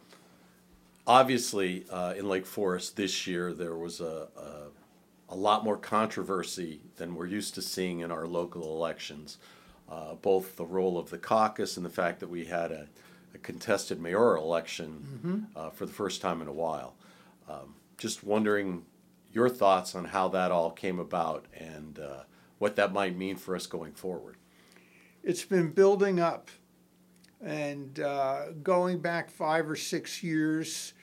obviously, 1.07 1.85
uh, 1.91 2.15
in 2.17 2.29
Lake 2.29 2.47
Forest 2.47 2.97
this 2.97 3.27
year, 3.27 3.53
there 3.53 3.75
was 3.75 4.01
a, 4.01 4.29
a, 4.37 5.35
a, 5.35 5.37
lot 5.37 5.65
more 5.65 5.77
controversy 5.77 6.81
than 6.97 7.17
we're 7.17 7.27
used 7.27 7.55
to 7.57 7.63
seeing 7.63 8.01
in 8.01 8.13
our 8.13 8.27
local 8.27 8.63
elections. 8.63 9.39
Uh, 9.91 10.15
both 10.15 10.55
the 10.57 10.67
role 10.67 10.99
of 10.99 11.11
the 11.11 11.19
caucus 11.19 11.77
and 11.77 11.85
the 11.85 11.91
fact 11.91 12.21
that 12.21 12.29
we 12.29 12.45
had 12.45 12.71
a, 12.71 12.87
a 13.35 13.39
contested 13.39 13.99
mayoral 13.99 14.45
election 14.45 15.03
mm-hmm. 15.03 15.59
uh, 15.59 15.71
for 15.71 15.87
the 15.87 15.93
first 15.93 16.21
time 16.21 16.41
in 16.43 16.47
a 16.47 16.53
while. 16.53 16.95
Um, 17.49 17.75
just 17.97 18.23
wondering 18.23 18.85
your 19.33 19.49
thoughts 19.49 19.95
on 19.95 20.07
how 20.07 20.29
that 20.29 20.51
all 20.51 20.71
came 20.71 20.99
about 20.99 21.47
and 21.53 21.99
uh, 21.99 22.23
what 22.59 22.77
that 22.77 22.93
might 22.93 23.17
mean 23.17 23.37
for 23.37 23.57
us 23.57 23.67
going 23.67 23.93
forward. 23.93 24.37
It's 25.23 25.45
been 25.45 25.71
building 25.71 26.21
up 26.21 26.51
and 27.41 28.01
uh, 28.01 28.51
going 28.63 28.99
back 28.99 29.31
five 29.31 29.69
or 29.71 29.77
six 29.77 30.23
years, 30.23 30.95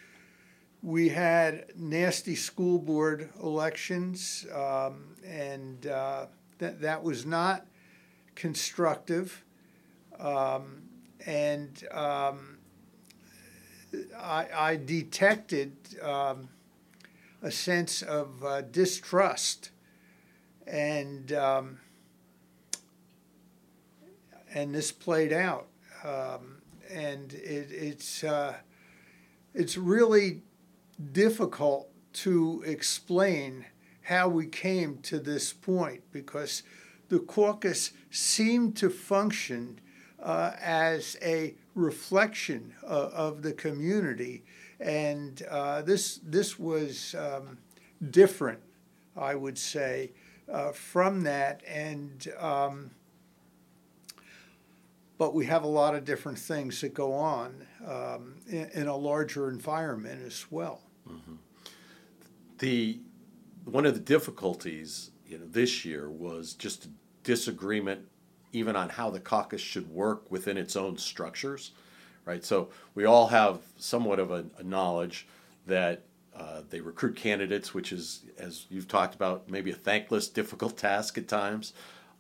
we 0.81 1.10
had 1.10 1.71
nasty 1.75 2.36
school 2.36 2.77
board 2.77 3.29
elections, 3.41 4.45
um, 4.53 5.15
and 5.25 5.88
uh, 5.88 6.25
that 6.60 6.81
that 6.81 7.03
was 7.03 7.25
not 7.25 7.65
constructive. 8.36 9.43
Um, 10.19 10.84
and 11.25 11.84
um, 11.91 12.55
I, 14.17 14.47
I, 14.53 14.75
detected 14.75 15.75
um, 16.01 16.49
a 17.41 17.51
sense 17.51 18.01
of 18.01 18.43
uh, 18.43 18.62
distrust, 18.62 19.69
and 20.65 21.31
um, 21.34 21.79
and 24.53 24.73
this 24.73 24.91
played 24.91 25.34
out. 25.34 25.67
Um, 26.03 26.62
and 26.91 27.34
it, 27.34 27.71
it's 27.71 28.23
uh, 28.23 28.55
it's 29.53 29.77
really 29.77 30.41
difficult 31.12 31.89
to 32.13 32.63
explain 32.65 33.65
how 34.03 34.29
we 34.29 34.45
came 34.45 34.99
to 34.99 35.19
this 35.19 35.51
point 35.51 36.01
because 36.12 36.63
the 37.10 37.19
caucus 37.19 37.91
seemed 38.10 38.77
to 38.77 38.89
function 38.89 39.79
uh, 40.21 40.51
as 40.62 41.17
a 41.21 41.35
reflection 41.74 42.74
of, 42.84 43.13
of 43.13 43.41
the 43.41 43.54
community, 43.54 44.44
and 44.80 45.41
uh, 45.50 45.82
this 45.82 46.20
this 46.24 46.58
was 46.58 47.15
um, 47.15 47.58
different, 48.10 48.60
I 49.15 49.36
would 49.36 49.58
say, 49.58 50.12
uh, 50.52 50.72
from 50.72 51.22
that, 51.24 51.63
and 51.68 52.28
um, 52.39 52.91
but 55.18 55.34
we 55.34 55.46
have 55.46 55.63
a 55.63 55.68
lot 55.68 55.96
of 55.96 56.06
different 56.06 56.38
things 56.38 56.82
that 56.82 56.94
go 56.94 57.13
on 57.13 57.65
um, 57.86 58.36
in, 58.48 58.70
in, 58.74 58.88
a 58.88 58.96
larger 58.96 59.50
environment 59.50 60.22
as 60.26 60.46
well. 60.52 60.82
Mm-hmm. 61.10 61.36
The 62.60 63.00
one 63.65 63.86
of 63.86 63.94
the 63.94 64.00
difficulties 64.00 65.12
you 65.28 65.38
know 65.38 65.46
this 65.46 65.86
year 65.86 66.10
was 66.10 66.54
just 66.54 66.89
disagreement 67.24 68.08
even 68.56 68.76
on 68.76 68.89
how 68.89 69.10
the 69.10 69.20
caucus 69.20 69.62
should 69.62 69.89
work 69.91 70.32
within 70.32 70.58
its 70.58 70.76
own 70.76 70.98
structures, 70.98 71.72
right? 72.24 72.44
So 72.44 72.70
we 72.96 73.04
all 73.04 73.28
have 73.28 73.60
somewhat 73.78 74.20
of 74.20 74.32
a, 74.32 74.46
a 74.58 74.63
knowledge 74.63 75.28
that 75.68 76.04
uh, 76.34 76.62
they 76.70 76.80
recruit 76.80 77.15
candidates, 77.18 77.74
which 77.74 77.91
is, 77.91 78.24
as 78.38 78.65
you've 78.70 78.88
talked 78.88 79.13
about, 79.13 79.50
maybe 79.50 79.72
a 79.72 79.76
thankless, 79.76 80.28
difficult 80.41 80.78
task 80.78 81.18
at 81.18 81.28
times 81.28 81.74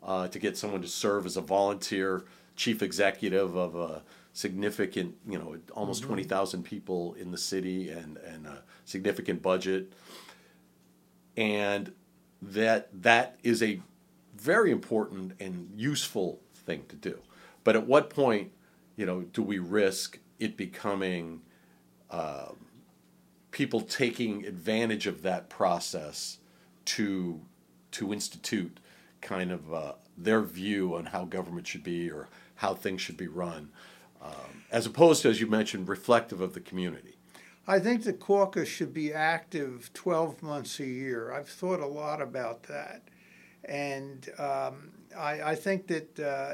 uh, 0.03 0.27
to 0.27 0.37
get 0.37 0.57
someone 0.57 0.81
to 0.81 0.87
serve 0.87 1.25
as 1.25 1.37
a 1.37 1.41
volunteer 1.41 2.25
chief 2.55 2.81
executive 2.81 3.55
of 3.55 3.75
a 3.75 4.03
significant, 4.33 5.15
you 5.27 5.39
know, 5.39 5.57
almost 5.73 6.01
mm-hmm. 6.01 6.13
20,000 6.13 6.63
people 6.63 7.13
in 7.13 7.31
the 7.31 7.37
city 7.37 7.89
and, 7.89 8.17
and 8.17 8.45
a 8.45 8.61
significant 8.83 9.41
budget. 9.41 9.93
And 11.37 11.93
that 12.41 12.89
that 13.01 13.37
is 13.43 13.63
a 13.63 13.81
very 14.45 14.71
important 14.71 15.33
and 15.39 15.71
useful 15.75 16.39
thing 16.53 16.83
to 16.87 16.95
do. 16.95 17.19
But 17.63 17.75
at 17.75 17.87
what 17.87 18.09
point, 18.11 18.51
you 18.95 19.05
know, 19.05 19.21
do 19.21 19.41
we 19.41 19.57
risk 19.57 20.19
it 20.39 20.55
becoming 20.55 21.41
uh, 22.11 22.49
people 23.49 23.81
taking 23.81 24.45
advantage 24.45 25.07
of 25.07 25.23
that 25.23 25.49
process 25.49 26.37
to 26.85 27.41
to 27.91 28.13
institute 28.13 28.79
kind 29.21 29.51
of 29.51 29.73
uh, 29.73 29.93
their 30.17 30.41
view 30.41 30.95
on 30.95 31.05
how 31.05 31.25
government 31.25 31.65
should 31.65 31.83
be 31.83 32.11
or 32.11 32.27
how 32.55 32.73
things 32.75 33.01
should 33.01 33.17
be 33.17 33.27
run, 33.27 33.69
um, 34.21 34.63
as 34.71 34.85
opposed 34.85 35.21
to, 35.21 35.29
as 35.29 35.39
you 35.41 35.47
mentioned, 35.47 35.87
reflective 35.87 36.41
of 36.41 36.53
the 36.53 36.59
community. 36.59 37.15
I 37.67 37.79
think 37.79 38.03
the 38.03 38.13
caucus 38.13 38.69
should 38.69 38.93
be 38.93 39.11
active 39.11 39.89
12 39.93 40.43
months 40.43 40.79
a 40.79 40.85
year. 40.85 41.31
I've 41.31 41.49
thought 41.49 41.79
a 41.79 41.87
lot 41.87 42.21
about 42.21 42.63
that. 42.63 43.01
And 43.65 44.29
um, 44.37 44.91
I, 45.17 45.41
I, 45.41 45.55
think 45.55 45.87
that 45.87 46.19
uh, 46.19 46.53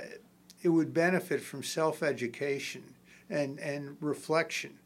it 0.64 0.70
would 0.70 0.94
benefit 0.94 1.42
from 1.42 1.62
self 1.62 2.04
education 2.04 2.84
and, 3.30 3.60
and 3.60 3.98
reflection. 4.00 4.80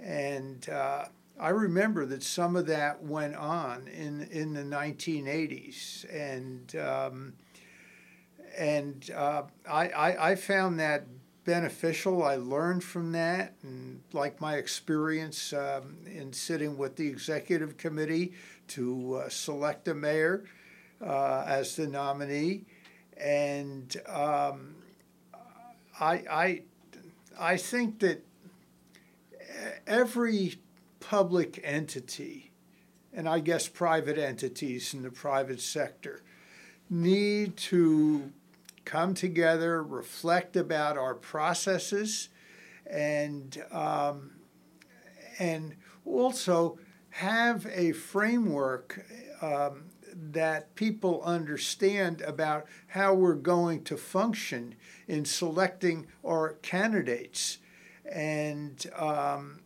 And 0.00 0.68
uh, 0.68 1.06
I 1.38 1.48
remember 1.48 2.06
that 2.06 2.22
some 2.22 2.54
of 2.54 2.66
that 2.66 3.02
went 3.02 3.34
on 3.34 3.88
in, 3.88 4.28
in 4.30 4.54
the 4.54 4.62
1980s. 4.62 6.06
And 6.14 6.76
um, 6.76 7.32
and 8.56 9.10
uh, 9.14 9.42
I, 9.68 9.88
I, 9.88 10.30
I, 10.30 10.34
found 10.34 10.80
that 10.80 11.06
beneficial. 11.44 12.22
I 12.24 12.36
learned 12.36 12.82
from 12.82 13.12
that, 13.12 13.54
and 13.62 14.00
like 14.12 14.40
my 14.40 14.56
experience 14.56 15.52
um, 15.52 15.96
in 16.06 16.32
sitting 16.32 16.76
with 16.76 16.96
the 16.96 17.06
executive 17.06 17.76
committee 17.76 18.32
to 18.68 19.22
uh, 19.24 19.28
select 19.28 19.86
a 19.88 19.94
mayor 19.94 20.44
uh, 21.04 21.44
as 21.46 21.76
the 21.76 21.86
nominee, 21.86 22.64
and 23.16 23.96
um, 24.06 24.76
I, 26.00 26.12
I, 26.30 26.62
I 27.38 27.56
think 27.56 28.00
that 28.00 28.24
every 29.86 30.58
public 31.00 31.60
entity, 31.64 32.52
and 33.12 33.28
I 33.28 33.40
guess 33.40 33.68
private 33.68 34.18
entities 34.18 34.94
in 34.94 35.02
the 35.02 35.10
private 35.10 35.60
sector, 35.60 36.22
need 36.90 37.56
to 37.56 38.32
come 38.84 39.14
together, 39.14 39.82
reflect 39.82 40.56
about 40.56 40.96
our 40.96 41.14
processes, 41.14 42.28
and 42.86 43.62
um, 43.70 44.32
and 45.38 45.76
also 46.04 46.78
have 47.10 47.66
a 47.66 47.92
framework 47.92 49.04
um, 49.42 49.84
that 50.20 50.74
people 50.74 51.22
understand 51.22 52.20
about 52.22 52.66
how 52.88 53.14
we're 53.14 53.34
going 53.34 53.84
to 53.84 53.96
function 53.96 54.74
in 55.06 55.24
selecting 55.24 56.06
our 56.26 56.54
candidates, 56.62 57.58
and 58.10 58.86
um, 58.96 59.60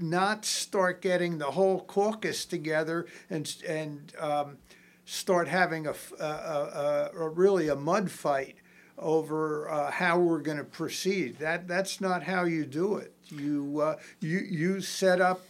not 0.00 0.44
start 0.44 1.00
getting 1.00 1.38
the 1.38 1.52
whole 1.52 1.80
caucus 1.80 2.44
together 2.44 3.06
and 3.30 3.56
and 3.66 4.12
um, 4.18 4.58
start 5.04 5.48
having 5.48 5.86
a, 5.86 5.94
a, 6.18 6.24
a, 6.24 7.10
a 7.16 7.28
really 7.28 7.68
a 7.68 7.76
mud 7.76 8.10
fight 8.10 8.56
over 8.98 9.70
uh, 9.70 9.90
how 9.90 10.18
we're 10.18 10.40
going 10.40 10.58
to 10.58 10.64
proceed. 10.64 11.38
That 11.38 11.68
that's 11.68 12.00
not 12.00 12.22
how 12.22 12.44
you 12.44 12.64
do 12.64 12.96
it. 12.96 13.14
You 13.28 13.80
uh, 13.80 13.96
you 14.20 14.38
you 14.38 14.80
set 14.80 15.20
up 15.20 15.42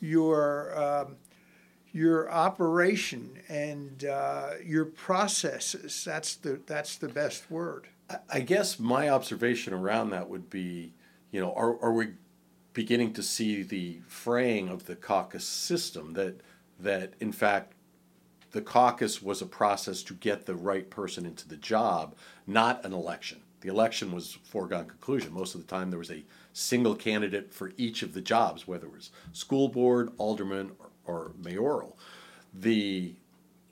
your 0.00 0.78
um, 0.78 1.16
your 1.98 2.30
operation 2.30 3.40
and 3.48 4.04
uh, 4.04 4.50
your 4.64 4.84
processes. 4.84 6.04
That's 6.04 6.36
the 6.36 6.60
that's 6.64 6.96
the 6.96 7.08
best 7.08 7.50
word. 7.50 7.88
I 8.30 8.40
guess 8.40 8.78
my 8.78 9.08
observation 9.10 9.74
around 9.74 10.10
that 10.10 10.30
would 10.30 10.48
be, 10.48 10.94
you 11.32 11.40
know, 11.40 11.52
are 11.54 11.78
are 11.82 11.92
we 11.92 12.12
beginning 12.72 13.12
to 13.14 13.22
see 13.22 13.62
the 13.62 14.00
fraying 14.06 14.68
of 14.68 14.86
the 14.86 14.94
caucus 14.94 15.44
system 15.44 16.12
that 16.12 16.40
that 16.78 17.14
in 17.18 17.32
fact 17.32 17.74
the 18.52 18.62
caucus 18.62 19.20
was 19.20 19.42
a 19.42 19.46
process 19.46 20.02
to 20.04 20.14
get 20.14 20.46
the 20.46 20.54
right 20.54 20.88
person 20.88 21.26
into 21.26 21.48
the 21.48 21.56
job, 21.56 22.14
not 22.46 22.84
an 22.84 22.92
election. 22.92 23.40
The 23.60 23.68
election 23.68 24.12
was 24.12 24.38
foregone 24.44 24.86
conclusion. 24.86 25.32
Most 25.32 25.54
of 25.54 25.60
the 25.60 25.66
time, 25.66 25.90
there 25.90 25.98
was 25.98 26.12
a 26.12 26.24
single 26.52 26.94
candidate 26.94 27.52
for 27.52 27.72
each 27.76 28.02
of 28.02 28.14
the 28.14 28.20
jobs, 28.20 28.68
whether 28.68 28.86
it 28.86 28.92
was 28.92 29.10
school 29.32 29.68
board, 29.68 30.12
alderman, 30.16 30.70
or, 30.78 30.87
or 31.08 31.32
mayoral. 31.42 31.98
The 32.54 33.14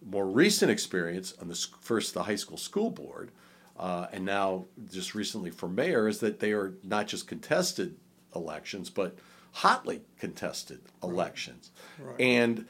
more 0.04 0.26
recent 0.26 0.70
experience 0.70 1.34
on 1.40 1.48
the 1.48 1.66
first 1.80 2.14
the 2.14 2.24
high 2.24 2.36
school 2.36 2.56
school 2.56 2.90
board 2.90 3.30
uh, 3.78 4.06
and 4.12 4.24
now 4.24 4.66
just 4.90 5.14
recently 5.14 5.50
for 5.50 5.68
mayor, 5.68 6.08
is 6.08 6.20
that 6.20 6.40
they 6.40 6.52
are 6.52 6.74
not 6.82 7.06
just 7.06 7.26
contested 7.26 7.96
elections, 8.34 8.90
but 8.90 9.16
hotly 9.52 10.02
contested 10.18 10.80
elections. 11.02 11.70
Right. 11.98 12.20
And 12.20 12.66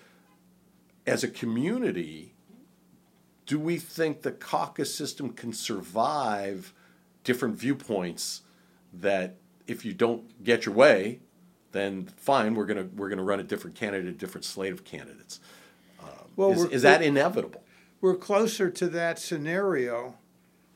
as 1.06 1.22
a 1.22 1.28
community, 1.28 2.34
do 3.46 3.58
we 3.58 3.78
think 3.78 4.22
the 4.22 4.32
caucus 4.32 4.94
system 4.94 5.30
can 5.30 5.52
survive 5.52 6.72
different 7.22 7.56
viewpoints 7.56 8.42
that 8.92 9.36
if 9.66 9.84
you 9.84 9.92
don't 9.92 10.42
get 10.42 10.66
your 10.66 10.74
way, 10.74 11.20
then 11.72 12.08
fine, 12.16 12.54
we're 12.54 12.66
gonna 12.66 12.88
we're 12.96 13.08
gonna 13.08 13.24
run 13.24 13.40
a 13.40 13.44
different 13.44 13.76
candidate, 13.76 14.08
a 14.08 14.12
different 14.16 14.44
slate 14.44 14.72
of 14.72 14.84
candidates. 14.84 15.40
Um, 16.00 16.08
Well, 16.36 16.52
is, 16.52 16.64
is 16.66 16.82
that 16.82 17.02
inevitable? 17.02 17.62
We're 18.00 18.16
closer 18.16 18.70
to 18.70 18.88
that 18.88 19.18
scenario 19.18 20.14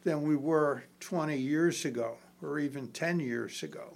than 0.04 0.22
we 0.22 0.36
were 0.36 0.84
20 1.00 1.36
years 1.36 1.84
ago 1.84 2.16
or 2.42 2.58
even 2.58 2.88
10 2.88 3.20
years 3.20 3.62
ago. 3.62 3.94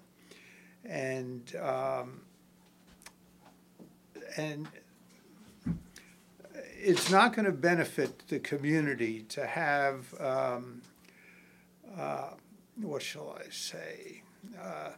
And, 0.85 1.55
um, 1.57 2.23
and 4.37 4.69
it's 6.77 7.11
not 7.11 7.35
going 7.35 7.47
to 7.47 7.53
benefit 7.53 8.29
the 8.29 8.39
community 8.39 9.23
to 9.31 9.47
have, 9.47 10.15
um, 10.21 10.83
uh, 11.97 12.31
what 12.77 13.03
shall 13.03 13.39
I 13.39 13.51
say, 13.51 14.23
uh, 14.61 14.91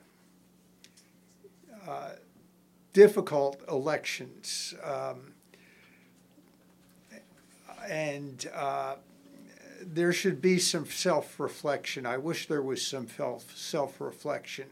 uh, 1.86 2.10
difficult 2.92 3.62
elections. 3.68 4.74
Um, 4.82 5.32
and 7.88 8.48
uh, 8.54 8.96
there 9.82 10.12
should 10.12 10.40
be 10.40 10.58
some 10.58 10.86
self-reflection. 10.86 12.06
I 12.06 12.18
wish 12.18 12.48
there 12.48 12.62
was 12.62 12.84
some 12.84 13.08
self 13.08 13.56
self-reflection 13.56 14.66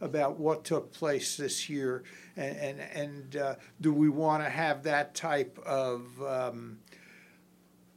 about 0.00 0.38
what 0.38 0.64
took 0.64 0.92
place 0.92 1.36
this 1.36 1.68
year, 1.68 2.04
and 2.36 2.56
and, 2.56 2.80
and 2.80 3.36
uh, 3.36 3.54
do 3.80 3.92
we 3.92 4.08
want 4.08 4.44
to 4.44 4.50
have 4.50 4.82
that 4.84 5.14
type 5.14 5.58
of 5.66 6.22
um, 6.22 6.78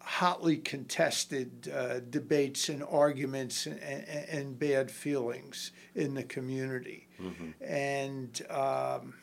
hotly 0.04 0.58
contested 0.58 1.72
uh, 1.74 2.00
debates 2.02 2.68
and 2.70 2.84
arguments 2.84 3.66
and, 3.66 3.80
and, 3.82 4.08
and 4.30 4.60
bad 4.60 4.92
feelings 4.92 5.72
in 5.96 6.14
the 6.14 6.24
community, 6.24 7.08
and. 7.62 8.42
Um, 8.50 9.14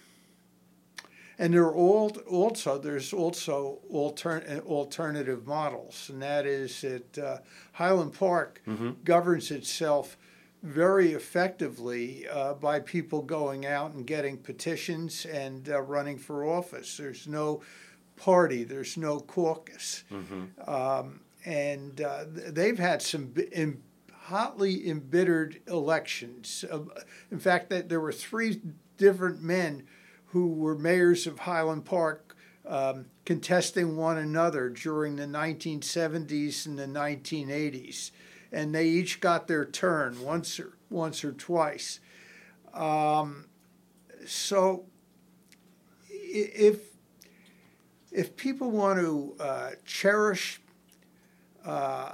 and 1.38 1.54
there 1.54 1.62
are 1.64 1.74
all, 1.74 2.10
also 2.28 2.76
there's 2.76 3.14
also 3.14 3.78
altern, 3.90 4.62
alternative 4.66 5.46
models, 5.46 6.10
and 6.12 6.20
that 6.20 6.44
is 6.44 6.82
that 6.82 7.18
uh, 7.18 7.38
Highland 7.72 8.12
Park 8.12 8.60
governs 9.04 9.50
itself 9.50 10.18
very 10.62 11.12
effectively 11.12 12.28
uh, 12.28 12.52
by 12.54 12.80
people 12.80 13.22
going 13.22 13.64
out 13.64 13.94
and 13.94 14.06
getting 14.06 14.36
petitions 14.36 15.24
and 15.24 15.66
uh, 15.70 15.80
running 15.80 16.18
for 16.18 16.44
office. 16.44 16.98
There's 16.98 17.26
no 17.26 17.62
party, 18.16 18.62
there's 18.64 18.98
no 18.98 19.18
caucus, 19.20 20.04
um, 20.68 21.20
and 21.46 22.02
uh, 22.02 22.24
they've 22.28 22.78
had 22.78 23.00
some 23.00 23.32
em- 23.52 23.82
hotly 24.30 24.88
embittered 24.88 25.60
elections. 25.66 26.64
Uh, 26.70 26.82
in 27.32 27.40
fact, 27.40 27.68
that 27.68 27.88
there 27.88 28.00
were 28.00 28.12
three 28.12 28.60
different 28.96 29.42
men 29.42 29.82
who 30.26 30.46
were 30.46 30.78
mayors 30.78 31.26
of 31.26 31.40
Highland 31.40 31.84
Park 31.84 32.36
um, 32.64 33.06
contesting 33.24 33.96
one 33.96 34.18
another 34.18 34.68
during 34.68 35.16
the 35.16 35.24
1970s 35.24 36.64
and 36.64 36.78
the 36.78 36.86
1980s, 36.86 38.12
and 38.52 38.72
they 38.72 38.86
each 38.86 39.20
got 39.20 39.48
their 39.48 39.64
turn 39.64 40.22
once 40.22 40.60
or 40.60 40.76
once 40.88 41.24
or 41.24 41.32
twice. 41.32 41.98
Um, 42.72 43.46
so, 44.26 44.84
if 46.08 46.78
if 48.12 48.36
people 48.36 48.70
want 48.70 49.00
to 49.00 49.34
uh, 49.40 49.70
cherish 49.84 50.60
uh, 51.64 52.12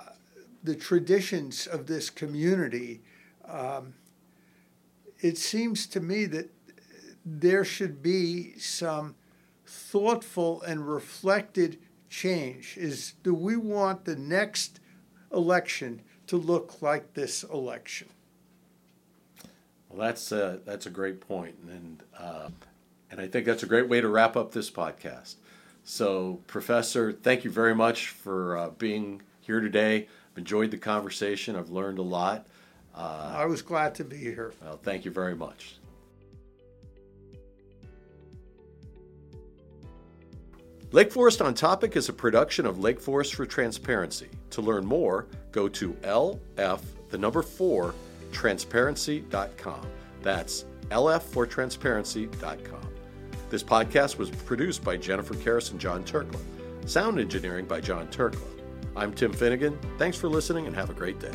the 0.67 0.75
traditions 0.75 1.67
of 1.67 1.87
this 1.87 2.11
community, 2.11 3.01
um, 3.49 3.95
it 5.21 5.39
seems 5.39 5.87
to 5.87 6.01
me 6.01 6.27
that 6.27 6.51
there 7.25 7.65
should 7.65 8.03
be 8.03 8.59
some 8.59 9.15
thoughtful 9.65 10.63
and 10.63 10.89
reflected 10.89 11.79
change. 12.11 12.77
Is 12.77 13.15
do 13.23 13.33
we 13.33 13.57
want 13.57 14.05
the 14.05 14.17
next 14.17 14.81
election 15.33 16.03
to 16.27 16.37
look 16.37 16.83
like 16.83 17.15
this 17.15 17.45
election? 17.45 18.09
Well, 19.89 20.07
that's 20.07 20.33
a, 20.33 20.61
that's 20.65 20.87
a 20.87 20.91
great 20.91 21.21
point, 21.21 21.57
and 21.69 22.03
uh, 22.19 22.49
and 23.11 23.21
I 23.21 23.29
think 23.29 23.47
that's 23.47 23.63
a 23.63 23.67
great 23.67 23.89
way 23.89 24.01
to 24.01 24.09
wrap 24.09 24.37
up 24.37 24.53
this 24.53 24.71
podcast. 24.71 25.37
So, 25.85 26.41
Professor, 26.49 27.13
thank 27.13 27.45
you 27.45 27.51
very 27.51 27.75
much 27.75 28.09
for 28.09 28.57
uh, 28.57 28.71
being 28.71 29.23
here 29.41 29.61
today. 29.61 30.09
Enjoyed 30.37 30.71
the 30.71 30.79
conversation. 30.79 31.57
I've 31.57 31.71
learned 31.71 31.99
a 31.99 32.03
lot. 32.03 32.47
Uh, 32.95 33.35
I 33.37 33.47
was 33.47 33.63
glad 33.63 33.95
to 33.97 34.05
be 34.05 34.17
here. 34.17 34.53
well, 34.63 34.79
thank 34.83 35.05
you 35.05 35.11
very 35.11 35.35
much. 35.35 35.77
Lake 40.93 41.11
Forest 41.11 41.43
on 41.43 41.53
Topic 41.53 41.97
is 41.97 42.09
a 42.09 42.13
production 42.13 42.65
of 42.65 42.79
Lake 42.79 43.01
Forest 43.01 43.35
for 43.35 43.45
Transparency. 43.45 44.29
To 44.51 44.63
learn 44.63 44.87
more, 44.87 45.27
go 45.53 45.69
to 45.69 45.93
LF, 46.03 46.81
the 47.11 47.19
number 47.19 47.43
4, 47.43 47.93
transparency.com. 48.33 49.87
That's 50.23 50.65
lf4transparency.com. 50.91 52.89
This 53.51 53.63
podcast 53.63 54.17
was 54.17 54.31
produced 54.31 54.85
by 54.85 54.97
Jennifer 54.97 55.35
Karras 55.35 55.71
and 55.71 55.81
John 55.81 56.05
Turkla. 56.05 56.41
Sound 56.89 57.19
engineering 57.19 57.67
by 57.67 57.81
John 57.81 58.07
Turkla. 58.09 58.56
I'm 58.97 59.13
Tim 59.13 59.31
Finnegan. 59.31 59.79
Thanks 59.99 60.17
for 60.17 60.29
listening 60.29 60.67
and 60.67 60.75
have 60.75 60.89
a 60.89 60.95
great 60.95 61.21
day. 61.21 61.33